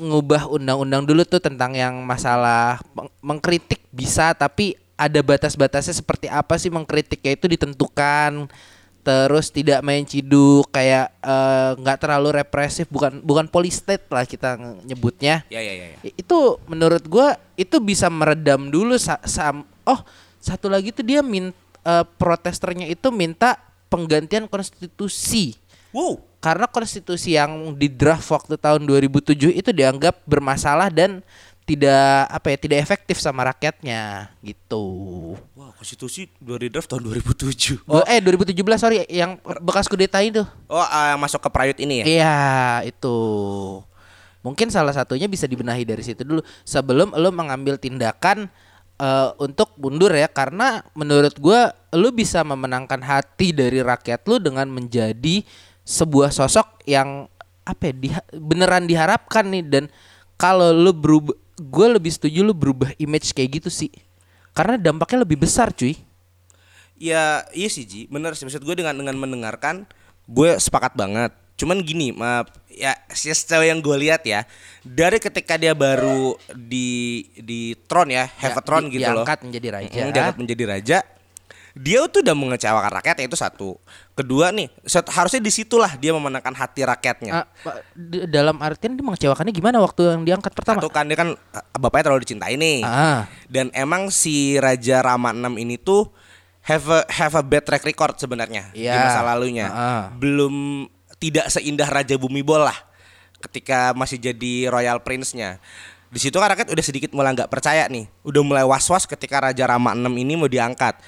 ngubah 0.00 0.46
undang-undang 0.50 1.02
dulu 1.06 1.22
tuh 1.26 1.42
tentang 1.42 1.74
yang 1.74 2.02
masalah 2.02 2.78
meng- 2.94 3.12
mengkritik 3.20 3.82
bisa 3.90 4.32
tapi 4.34 4.78
ada 4.94 5.20
batas-batasnya 5.24 5.96
seperti 5.96 6.26
apa 6.30 6.56
sih 6.60 6.68
mengkritiknya 6.70 7.34
itu 7.34 7.46
ditentukan 7.50 8.46
terus 9.00 9.48
tidak 9.48 9.80
main 9.80 10.04
ciduk 10.04 10.68
kayak 10.68 11.08
eh, 11.24 11.70
nggak 11.80 11.98
terlalu 12.00 12.44
represif 12.44 12.84
bukan 12.92 13.24
bukan 13.24 13.48
polistate 13.48 14.04
lah 14.12 14.28
kita 14.28 14.60
nyebutnya 14.84 15.42
ya 15.48 15.60
ya 15.60 15.72
ya, 15.72 15.86
ya. 15.96 16.12
Itu 16.16 16.60
menurut 16.68 17.04
gua 17.08 17.40
itu 17.56 17.80
bisa 17.80 18.12
meredam 18.12 18.68
dulu 18.68 19.00
sa- 19.00 19.22
sam- 19.24 19.64
oh 19.88 20.00
satu 20.36 20.68
lagi 20.68 20.92
tuh 20.92 21.04
dia 21.04 21.24
min 21.24 21.48
eh, 21.84 22.04
protesternya 22.20 22.88
itu 22.92 23.08
minta 23.08 23.56
penggantian 23.88 24.44
konstitusi 24.46 25.56
wow 25.96 26.20
karena 26.40 26.64
konstitusi 26.64 27.36
yang 27.36 27.76
di 27.76 27.92
draft 27.92 28.32
waktu 28.32 28.56
tahun 28.56 28.88
2007 28.88 29.60
itu 29.60 29.70
dianggap 29.76 30.24
bermasalah 30.24 30.88
dan 30.88 31.20
tidak 31.68 32.26
apa 32.32 32.46
ya 32.50 32.58
tidak 32.58 32.78
efektif 32.82 33.20
sama 33.22 33.46
rakyatnya 33.46 34.32
gitu. 34.42 35.36
Konstitusi 35.80 36.28
dari 36.36 36.68
draft 36.68 36.92
tahun 36.92 37.08
2007. 37.08 37.88
Oh, 37.88 38.04
eh 38.04 38.20
2017 38.20 38.52
sorry 38.76 39.00
yang 39.08 39.40
bekas 39.64 39.88
kudeta 39.88 40.20
itu. 40.20 40.44
Oh, 40.68 40.76
ah, 40.76 41.16
yang 41.16 41.20
masuk 41.24 41.40
ke 41.40 41.48
prayut 41.48 41.80
ini 41.80 42.04
ya? 42.04 42.04
Iya, 42.04 42.36
itu. 42.92 43.16
Mungkin 44.44 44.68
salah 44.68 44.92
satunya 44.92 45.24
bisa 45.24 45.48
dibenahi 45.48 45.88
dari 45.88 46.04
situ 46.04 46.20
dulu 46.20 46.44
sebelum 46.68 47.16
lo 47.16 47.32
mengambil 47.32 47.80
tindakan 47.80 48.52
eh, 49.00 49.28
untuk 49.40 49.72
mundur 49.80 50.12
ya 50.12 50.28
karena 50.28 50.84
menurut 50.92 51.32
gua 51.40 51.72
lo 51.96 52.12
bisa 52.12 52.44
memenangkan 52.44 53.00
hati 53.00 53.56
dari 53.56 53.80
rakyat 53.80 54.20
lo 54.28 54.36
dengan 54.36 54.68
menjadi 54.68 55.40
sebuah 55.88 56.28
sosok 56.28 56.84
yang 56.84 57.24
apa 57.64 57.88
ya 57.88 57.94
diha- 57.96 58.28
beneran 58.36 58.84
diharapkan 58.84 59.48
nih 59.48 59.64
dan 59.64 59.84
kalau 60.36 60.76
lo 60.76 60.92
berubah 60.92 61.36
gue 61.60 61.86
lebih 61.92 62.12
setuju 62.12 62.40
lo 62.44 62.56
berubah 62.56 62.92
image 62.96 63.32
kayak 63.36 63.60
gitu 63.60 63.68
sih 63.68 63.92
karena 64.50 64.74
dampaknya 64.76 65.22
lebih 65.22 65.38
besar 65.38 65.70
cuy 65.70 65.94
Ya 66.94 67.48
iya 67.50 67.64
sih 67.66 67.82
Ji, 67.82 68.04
bener 68.06 68.36
sih 68.36 68.44
maksud 68.44 68.60
gue 68.60 68.76
dengan 68.76 68.92
dengan 68.92 69.16
mendengarkan 69.16 69.88
gue 70.26 70.60
sepakat 70.60 70.92
banget. 70.92 71.32
Cuman 71.56 71.80
gini, 71.80 72.12
maaf 72.12 72.52
ya 72.68 72.92
sejauh 73.08 73.64
yang 73.64 73.80
gue 73.80 73.96
lihat 73.98 74.20
ya 74.22 74.44
dari 74.80 75.16
ketika 75.16 75.56
dia 75.56 75.72
baru 75.72 76.36
di 76.52 76.88
di 77.34 77.72
tron 77.84 78.08
ya, 78.08 78.28
have 78.36 78.52
a 78.52 78.60
tron 78.60 78.86
di- 78.86 78.96
gitu 78.96 79.08
loh. 79.08 79.24
diangkat 79.24 79.38
menjadi 79.42 79.68
raja 79.70 79.96
Mm, 79.98 80.12
diangkat 80.12 80.36
menjadi 80.36 80.64
raja. 80.66 80.98
Dia 81.70 82.02
tuh 82.04 82.20
udah 82.20 82.34
mengecewakan 82.34 82.92
rakyat 82.98 83.16
itu 83.22 83.38
satu. 83.38 83.78
Kedua 84.12 84.50
nih, 84.50 84.66
harusnya 85.08 85.38
di 85.38 85.48
situlah 85.48 85.94
dia 85.94 86.10
memenangkan 86.10 86.50
hati 86.50 86.82
rakyatnya. 86.82 87.46
D- 87.94 88.26
dalam 88.26 88.58
artian 88.58 88.92
dia 88.92 89.06
mengecewakannya 89.06 89.54
gimana 89.54 89.78
waktu 89.78 90.02
yang 90.10 90.26
diangkat 90.26 90.50
pertama? 90.50 90.82
Satu 90.82 90.90
kan 90.90 91.06
dia 91.06 91.14
kan 91.14 91.32
ah, 91.54 91.64
bapaknya 91.78 92.10
terlalu 92.10 92.26
dicintai 92.26 92.58
nih. 92.58 92.82
Ah. 92.82 93.24
Dan 93.50 93.74
emang 93.74 94.14
si 94.14 94.54
Raja 94.62 95.02
Rama 95.02 95.34
6 95.34 95.58
ini 95.58 95.74
tuh 95.74 96.06
have 96.62 96.86
a 96.86 97.02
have 97.10 97.34
a 97.34 97.42
bad 97.42 97.66
track 97.66 97.82
record 97.82 98.14
sebenarnya 98.14 98.70
di 98.70 98.86
Iya. 98.86 98.94
masa 98.94 99.20
lalunya. 99.26 99.66
Ah. 99.66 100.04
Belum 100.14 100.86
tidak 101.18 101.50
seindah 101.50 101.90
Raja 101.90 102.14
Bumi 102.14 102.46
Bol 102.46 102.62
lah 102.62 102.78
ketika 103.42 103.90
masih 103.98 104.22
jadi 104.22 104.70
royal 104.70 105.02
prince-nya. 105.02 105.58
Di 106.10 106.18
situ 106.18 106.38
kan 106.38 106.54
rakyat 106.54 106.70
udah 106.70 106.84
sedikit 106.84 107.10
mulai 107.10 107.34
nggak 107.34 107.50
percaya 107.50 107.90
nih. 107.90 108.06
Udah 108.22 108.42
mulai 108.46 108.62
was-was 108.62 109.02
ketika 109.06 109.42
Raja 109.42 109.66
Rama 109.66 109.98
6 109.98 110.06
ini 110.14 110.38
mau 110.38 110.46
diangkat. 110.46 110.98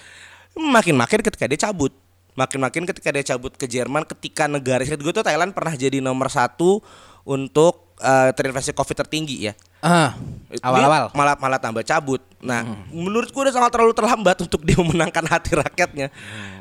Makin-makin 0.58 1.22
ketika 1.22 1.46
dia 1.46 1.70
cabut. 1.70 1.94
Makin-makin 2.32 2.88
ketika 2.88 3.12
dia 3.12 3.24
cabut 3.34 3.52
ke 3.54 3.68
Jerman 3.68 4.08
ketika 4.08 4.48
negara 4.48 4.80
gue 4.82 5.12
tuh 5.12 5.20
Thailand 5.20 5.52
pernah 5.52 5.76
jadi 5.76 6.00
nomor 6.00 6.32
satu 6.32 6.80
untuk 7.28 7.91
eh, 8.02 8.30
terinfeksi 8.34 8.74
COVID 8.74 8.96
tertinggi 9.06 9.50
ya. 9.50 9.54
Dia 9.82 10.14
awal-awal. 10.62 11.14
malah 11.16 11.34
malah 11.38 11.58
tambah 11.58 11.82
cabut. 11.86 12.20
Nah, 12.42 12.66
menurutku 12.90 13.40
udah 13.40 13.54
sangat 13.54 13.70
terlalu 13.72 13.94
terlambat 13.96 14.36
untuk 14.42 14.60
dia 14.66 14.76
memenangkan 14.76 15.24
hati 15.26 15.56
rakyatnya. 15.56 16.10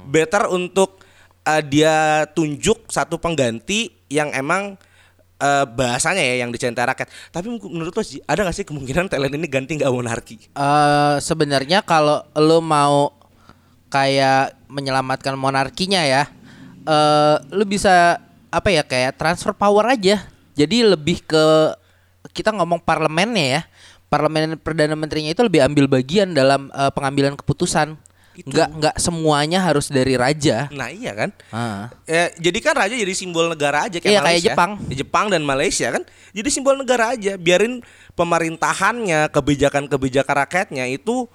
Better 0.08 0.48
untuk 0.48 1.02
uh, 1.46 1.62
dia 1.62 2.26
tunjuk 2.32 2.90
satu 2.90 3.18
pengganti 3.18 3.94
yang 4.08 4.30
emang 4.34 4.78
uh, 5.42 5.66
bahasanya 5.66 6.22
ya 6.22 6.46
yang 6.46 6.54
dicintai 6.54 6.86
rakyat. 6.86 7.10
Tapi 7.34 7.48
menurut 7.50 7.94
lo 7.94 8.04
sih 8.06 8.22
ada 8.30 8.46
gak 8.46 8.56
sih 8.56 8.66
kemungkinan 8.68 9.10
Thailand 9.10 9.34
ini 9.36 9.48
ganti 9.50 9.76
nggak 9.82 9.92
monarki? 9.92 10.38
Eh, 10.54 11.16
sebenarnya 11.20 11.82
kalau 11.82 12.22
lo 12.38 12.62
mau 12.62 13.18
kayak 13.92 14.56
menyelamatkan 14.72 15.36
monarkinya 15.36 16.06
ya, 16.06 16.24
eh 16.88 17.36
lo 17.52 17.64
bisa 17.68 18.22
apa 18.52 18.70
ya 18.70 18.86
kayak 18.86 19.18
transfer 19.18 19.52
power 19.52 19.90
aja. 19.90 20.22
Jadi 20.56 20.84
lebih 20.84 21.24
ke 21.24 21.76
kita 22.32 22.54
ngomong 22.56 22.84
parlemennya 22.84 23.48
ya. 23.60 23.62
Parlemen 24.12 24.60
perdana 24.60 24.92
menterinya 25.00 25.32
itu 25.32 25.40
lebih 25.40 25.64
ambil 25.64 25.88
bagian 25.88 26.36
dalam 26.36 26.68
eh, 26.72 26.92
pengambilan 26.92 27.40
keputusan. 27.40 27.96
Nggak 28.32 28.70
nggak 28.80 28.96
semuanya 28.96 29.60
harus 29.60 29.92
dari 29.92 30.16
raja. 30.16 30.72
Nah 30.72 30.88
iya 30.88 31.12
kan? 31.12 31.30
Ah. 31.52 31.92
Ya, 32.08 32.32
jadi 32.40 32.60
kan 32.64 32.74
raja 32.80 32.96
jadi 32.96 33.12
simbol 33.12 33.52
negara 33.52 33.92
aja 33.92 34.00
kayak 34.00 34.08
Iya, 34.08 34.20
kayak 34.24 34.28
Malaysia. 34.28 34.48
Jepang. 34.56 34.72
Ya, 34.88 34.96
Jepang 35.04 35.26
dan 35.28 35.42
Malaysia 35.44 35.88
kan 35.92 36.04
jadi 36.32 36.50
simbol 36.52 36.76
negara 36.80 37.12
aja. 37.12 37.36
Biarin 37.36 37.84
pemerintahannya, 38.16 39.28
kebijakan-kebijakan 39.36 40.36
rakyatnya 40.48 40.88
itu 40.88 41.28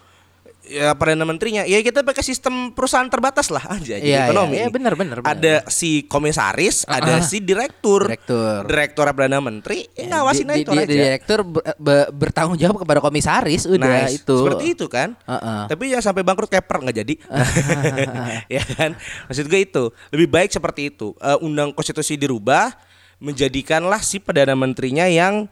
ya 0.67 0.93
perdana 0.93 1.23
menterinya 1.23 1.63
ya 1.63 1.79
kita 1.79 2.03
pakai 2.03 2.21
sistem 2.21 2.71
perusahaan 2.71 3.07
terbatas 3.07 3.49
lah 3.49 3.63
aja 3.73 3.97
jadi 3.97 4.03
Iya, 4.03 4.21
ekonomi 4.27 4.57
iya, 4.57 4.67
benar, 4.67 4.93
benar, 4.93 5.19
benar. 5.19 5.33
ada 5.33 5.55
si 5.67 6.05
komisaris 6.05 6.83
ada 6.85 7.19
si 7.21 7.39
direktur 7.39 8.05
Direktur. 8.05 8.67
direktur 8.67 9.07
perdana 9.09 9.39
menteri 9.39 9.87
ya, 9.91 10.11
ngawasin 10.13 10.47
di, 10.49 10.61
itu 10.61 10.71
di- 10.71 10.77
aja 10.77 10.87
di- 10.87 10.99
direktur 10.99 11.39
ber- 11.41 11.75
be- 11.77 12.11
bertanggung 12.13 12.57
jawab 12.57 12.77
kepada 12.79 12.99
komisaris 12.99 13.65
udah 13.65 13.87
Nice. 14.05 14.21
itu. 14.21 14.35
seperti 14.37 14.65
itu 14.73 14.87
kan 14.87 15.15
Heeh. 15.23 15.61
tapi 15.67 15.85
ya 15.89 15.99
sampai 15.99 16.21
bangkrut 16.21 16.49
keper 16.49 16.77
nggak 16.81 16.97
jadi 16.99 17.15
ya 18.53 18.63
kan 18.69 18.91
maksud 19.25 19.47
gue 19.47 19.61
itu 19.63 19.85
lebih 20.11 20.29
baik 20.29 20.51
seperti 20.51 20.91
itu 20.91 21.09
Eh, 21.19 21.39
undang 21.41 21.71
konstitusi 21.71 22.15
dirubah 22.15 22.75
menjadikanlah 23.19 23.99
si 23.99 24.19
perdana 24.19 24.53
menterinya 24.53 25.05
yang 25.05 25.49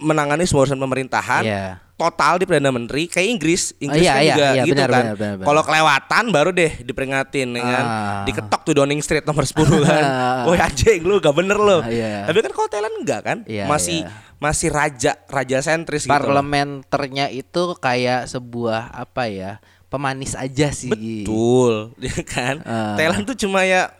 menangani 0.00 0.42
semua 0.42 0.64
urusan 0.64 0.76
pemerintahan 0.76 1.42
Iya. 1.42 1.66
total 1.94 2.36
di 2.36 2.44
perdana 2.44 2.68
menteri 2.68 3.04
kayak 3.04 3.28
Inggris 3.28 3.76
Inggris 3.76 4.00
iya, 4.00 4.12
kan 4.12 4.20
iya, 4.20 4.32
juga 4.32 4.46
iya, 4.50 4.62
gitu 4.64 4.74
benar, 4.74 4.90
kan 4.90 5.04
kalau 5.38 5.62
kelewatan 5.62 6.24
baru 6.30 6.50
deh 6.50 6.72
diperingatin 6.80 7.48
ya 7.52 7.62
kan 7.62 7.84
Ah. 7.84 8.22
diketok 8.24 8.60
tuh 8.62 8.72
Downing 8.74 9.00
Street 9.00 9.22
nomor 9.22 9.44
10 9.44 9.60
kan 9.84 10.04
woi 10.48 10.56
anjing 10.56 11.04
lu 11.04 11.20
gak 11.20 11.32
bener 11.32 11.54
lu 11.54 11.78
Ah, 11.78 11.88
iya. 11.88 12.24
tapi 12.24 12.40
kan 12.40 12.50
kalau 12.50 12.68
Thailand 12.68 12.94
enggak 12.96 13.20
kan 13.20 13.38
Iya, 13.44 13.68
masih 13.68 14.02
iya. 14.02 14.12
masih 14.36 14.68
raja 14.68 15.12
raja 15.28 15.60
sentris 15.60 16.08
gitu. 16.08 16.10
Parlementernya 16.10 17.28
itu 17.28 17.76
kayak 17.76 18.24
sebuah 18.26 18.88
apa 18.90 19.28
ya? 19.28 19.60
Pemanis 19.90 20.38
aja 20.38 20.70
sih. 20.70 20.86
Betul, 20.86 21.90
ya 22.06 22.22
kan? 22.22 22.62
Ah. 22.62 22.94
Thailand 22.94 23.26
tuh 23.26 23.34
cuma 23.34 23.66
ya 23.66 23.90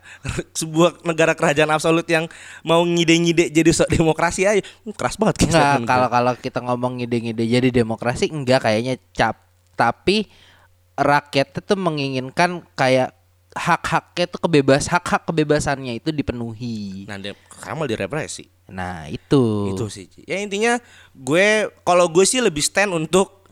sebuah 0.54 1.02
negara 1.02 1.34
kerajaan 1.34 1.66
absolut 1.74 2.06
yang 2.06 2.30
mau 2.62 2.86
ngide-ngide 2.86 3.50
jadi 3.50 3.70
sok 3.74 3.90
demokrasi 3.90 4.46
aja. 4.46 4.62
Hmm, 4.86 4.94
keras 4.94 5.18
banget 5.18 5.50
Enggak, 5.50 5.50
statement 5.50 5.90
kalau 5.90 6.08
kalau 6.08 6.32
kita 6.38 6.58
ngomong 6.62 7.02
ngide-ngide 7.02 7.42
jadi 7.42 7.68
demokrasi 7.74 8.30
enggak 8.30 8.62
kayaknya 8.62 9.02
cap. 9.10 9.34
Tapi 9.74 10.30
rakyat 10.94 11.58
itu 11.58 11.74
menginginkan 11.74 12.62
kayak 12.78 13.16
hak-haknya 13.50 14.30
itu 14.30 14.38
kebebas 14.38 14.86
hak-hak 14.86 15.26
kebebasannya 15.26 15.98
itu 15.98 16.14
dipenuhi. 16.14 17.08
Nah, 17.10 17.18
dia 17.18 17.34
kamu 17.66 17.90
direpresi. 17.90 18.46
Nah, 18.70 19.10
itu. 19.10 19.74
Itu 19.74 19.90
sih. 19.90 20.06
Ya 20.22 20.38
intinya 20.38 20.78
gue 21.10 21.66
kalau 21.82 22.06
gue 22.06 22.22
sih 22.22 22.38
lebih 22.38 22.62
stand 22.62 22.94
untuk 22.94 23.42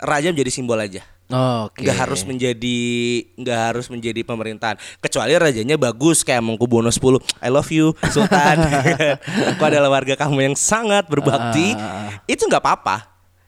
raja 0.00 0.32
menjadi 0.32 0.50
simbol 0.50 0.80
aja. 0.80 1.04
Oke. 1.32 1.88
nggak 1.88 1.96
harus 1.96 2.28
menjadi 2.28 2.78
nggak 3.40 3.60
harus 3.72 3.86
menjadi 3.88 4.20
pemerintahan. 4.20 4.76
Kecuali 5.00 5.32
rajanya 5.32 5.80
bagus 5.80 6.20
kayak 6.20 6.44
Mangkubuwono 6.44 6.92
10 6.92 7.40
I 7.40 7.48
love 7.48 7.72
you 7.72 7.96
Sultan. 8.12 8.60
Aku 9.56 9.62
adalah 9.64 9.88
warga 9.88 10.12
kamu 10.12 10.52
yang 10.52 10.56
sangat 10.56 11.08
berbakti. 11.08 11.72
Itu 12.28 12.44
nggak 12.44 12.60
apa-apa. 12.60 12.96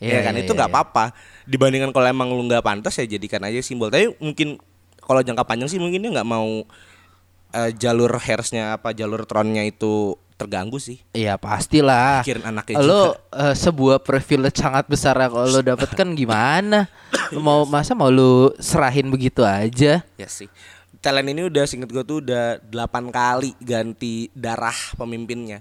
Iya, 0.00 0.20
ya 0.20 0.20
kan? 0.26 0.32
iya, 0.34 0.42
itu 0.42 0.52
iya, 0.52 0.58
nggak 0.64 0.70
iya. 0.72 0.76
apa-apa. 0.80 1.04
Dibandingkan 1.44 1.90
kalau 1.92 2.06
emang 2.08 2.28
lu 2.32 2.42
nggak 2.48 2.64
pantas 2.64 2.96
ya 2.96 3.04
jadikan 3.04 3.44
aja 3.44 3.60
simbol. 3.60 3.92
Tapi 3.92 4.16
mungkin 4.16 4.56
kalau 5.04 5.20
jangka 5.20 5.44
panjang 5.44 5.68
sih 5.68 5.76
mungkin 5.76 6.00
dia 6.00 6.10
nggak 6.10 6.28
mau 6.28 6.64
eh, 7.52 7.70
jalur 7.76 8.16
hairsnya 8.16 8.80
apa 8.80 8.96
jalur 8.96 9.28
tronnya 9.28 9.62
itu 9.68 10.16
terganggu 10.34 10.82
sih 10.82 10.98
Iya 11.14 11.38
pastilah. 11.38 12.26
Mikirin 12.26 12.44
anaknya 12.44 12.82
Lo 12.82 13.14
eh, 13.30 13.54
sebuah 13.54 14.02
privilege 14.02 14.58
sangat 14.58 14.90
besar 14.90 15.14
yang 15.16 15.30
lo 15.32 15.60
dapatkan 15.62 16.08
gimana? 16.12 16.90
Lo 17.30 17.38
mau 17.46 17.62
masa 17.64 17.94
mau 17.94 18.10
lo 18.10 18.50
serahin 18.58 19.08
begitu 19.08 19.46
aja? 19.46 20.02
Ya 20.18 20.28
sih. 20.28 20.50
Thailand 20.98 21.36
ini 21.36 21.46
udah 21.46 21.68
singkat 21.68 21.92
gue 21.92 22.02
tuh 22.02 22.18
udah 22.24 22.58
8 22.64 23.12
kali 23.12 23.52
ganti 23.60 24.32
darah 24.32 24.74
pemimpinnya. 24.96 25.60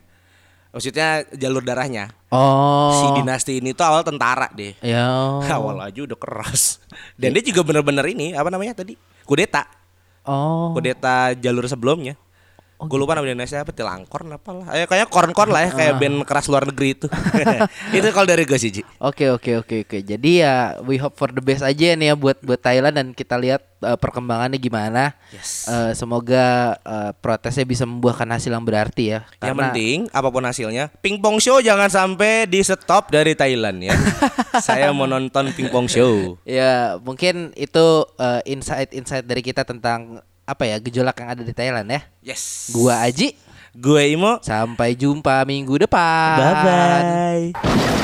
Maksudnya 0.73 1.21
jalur 1.37 1.61
darahnya. 1.61 2.09
Si 2.09 2.33
Oh. 2.33 3.13
dinasti 3.13 3.61
ini 3.61 3.77
tuh 3.77 3.85
awal 3.85 4.01
tentara 4.01 4.49
deh. 4.49 4.73
Ya. 4.81 5.05
Awal 5.59 5.85
aja 5.85 6.01
udah 6.01 6.17
keras. 6.17 6.81
Dan 7.13 7.37
dia 7.37 7.45
juga 7.45 7.61
bener-bener 7.61 8.01
ini 8.09 8.33
apa 8.33 8.49
namanya 8.49 8.81
tadi? 8.81 8.97
Kudeta. 9.21 9.69
Oh. 10.25 10.73
Kudeta 10.73 11.37
jalur 11.37 11.69
sebelumnya. 11.69 12.17
Gue 12.83 12.99
lupa 12.99 13.15
nama 13.15 13.23
Indonesia 13.23 13.63
apa 13.63 13.71
Tilangkorn 13.71 14.35
apalah. 14.35 14.67
Eh 14.75 14.83
kayaknya 14.89 15.07
korn-korn 15.07 15.51
lah 15.53 15.61
ya 15.67 15.71
kayak 15.71 15.93
band 16.01 16.17
keras 16.27 16.51
luar 16.51 16.67
negeri 16.67 16.99
itu. 16.99 17.07
itu 17.97 18.07
kalau 18.11 18.27
dari 18.27 18.43
gue 18.43 18.59
sih. 18.59 18.83
Oke 18.99 19.31
oke 19.31 19.63
oke 19.63 19.75
oke. 19.87 19.97
Jadi 20.03 20.43
ya 20.43 20.75
we 20.83 20.99
hope 20.99 21.15
for 21.15 21.31
the 21.31 21.39
best 21.39 21.63
aja 21.63 21.95
nih 21.95 22.11
ya 22.11 22.15
buat 22.19 22.41
buat 22.43 22.59
Thailand 22.59 22.95
dan 22.95 23.07
kita 23.15 23.39
lihat 23.39 23.63
eh, 23.85 23.97
perkembangannya 23.97 24.59
gimana. 24.59 25.15
Yes. 25.31 25.69
Eh, 25.71 25.91
semoga 25.95 26.75
eh, 26.83 27.11
protesnya 27.17 27.63
bisa 27.63 27.87
membuahkan 27.87 28.27
hasil 28.35 28.51
yang 28.51 28.65
berarti 28.67 29.15
ya. 29.15 29.19
Yang 29.39 29.39
Karena 29.39 29.61
penting 29.71 29.97
apa 30.11 30.27
pun 30.27 30.43
hasilnya, 30.43 30.85
pingpong 30.99 31.37
show 31.39 31.63
jangan 31.63 31.87
sampai 31.87 32.49
di 32.51 32.59
stop 32.59 33.13
dari 33.13 33.37
Thailand 33.37 33.79
ya. 33.79 33.95
Saya 34.65 34.91
mau 34.91 35.07
nonton 35.07 35.55
pingpong 35.55 35.87
show. 35.87 36.35
ya 36.43 36.99
mungkin 36.99 37.55
itu 37.55 37.85
eh, 38.19 38.41
insight-insight 38.49 39.23
dari 39.23 39.39
kita 39.39 39.63
tentang 39.63 40.19
apa 40.43 40.63
ya 40.67 40.75
gejolak 40.79 41.15
yang 41.23 41.29
ada 41.33 41.43
di 41.43 41.53
Thailand 41.55 41.87
ya. 41.87 42.01
Yes. 42.33 42.71
Gua 42.75 43.03
Aji. 43.03 43.35
Gue 43.73 44.13
Imo. 44.13 44.37
Sampai 44.45 44.93
jumpa 44.93 45.41
minggu 45.49 45.81
depan. 45.81 46.37
Bye 46.37 46.53
bye. 46.61 48.02